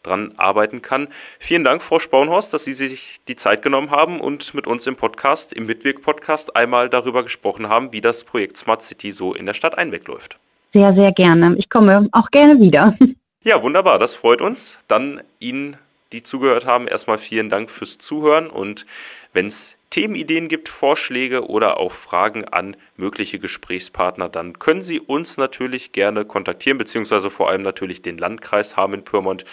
dran 0.04 0.34
arbeiten 0.38 0.82
kann. 0.82 1.08
Vielen 1.40 1.64
Dank, 1.64 1.84
Frau 1.84 2.00
Spaunhorst, 2.00 2.54
dass 2.54 2.66
Sie 2.66 2.74
sich 2.74 3.22
die 3.28 3.36
Zeit 3.36 3.62
genommen 3.62 3.92
haben 3.92 4.20
und 4.20 4.54
mit 4.54 4.68
uns 4.68 4.88
im 4.88 4.96
Podcast, 4.96 5.54
im 5.54 5.66
Mitwirk-Podcast, 5.66 6.56
einmal 6.56 6.90
darüber 6.90 7.24
gesprochen 7.24 7.70
haben, 7.70 7.92
wie 7.92 8.02
das 8.02 8.24
Projekt 8.24 8.58
Smart 8.58 8.84
City 8.84 9.12
so 9.12 9.34
in 9.34 9.46
der 9.46 9.54
Stadt 9.54 9.78
Einweg 9.78 10.08
läuft. 10.08 10.38
Sehr, 10.72 10.94
sehr 10.94 11.12
gerne. 11.12 11.56
Ich 11.58 11.70
komme 11.70 12.08
auch 12.12 12.30
gerne 12.32 12.60
wieder. 12.60 12.98
Ja, 13.44 13.64
wunderbar, 13.64 13.98
das 13.98 14.14
freut 14.14 14.40
uns. 14.40 14.78
Dann 14.88 15.20
Ihnen, 15.40 15.76
die 16.12 16.22
zugehört 16.22 16.68
haben, 16.68 16.88
erstmal 16.88 17.18
vielen 17.18 17.50
Dank 17.50 17.72
fürs 17.72 17.98
Zuhören 17.98 18.52
und 18.52 18.86
wenn 19.34 19.48
es 19.48 19.78
Themenideen 19.92 20.48
gibt, 20.48 20.70
Vorschläge 20.70 21.48
oder 21.48 21.78
auch 21.78 21.92
Fragen 21.92 22.46
an 22.46 22.78
mögliche 22.98 23.40
Gesprächspartner, 23.40 24.30
dann 24.30 24.58
können 24.58 24.82
Sie 24.82 25.00
uns 25.00 25.38
natürlich 25.38 25.92
gerne 25.92 26.24
kontaktieren, 26.24 26.78
beziehungsweise 26.78 27.30
vor 27.30 27.50
allem 27.50 27.62
natürlich 27.62 28.02
den 28.02 28.18
Landkreis 28.18 28.78
Hameln-Pyrmont 28.78 29.44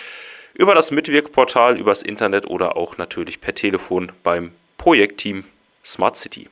über 0.55 0.75
das 0.75 0.91
Mitwirkportal, 0.91 1.79
übers 1.79 2.03
Internet 2.03 2.47
oder 2.47 2.77
auch 2.77 2.99
natürlich 2.99 3.41
per 3.41 3.55
Telefon 3.55 4.13
beim 4.23 4.53
Projektteam 4.77 5.45
Smart 5.85 6.17
City. 6.17 6.49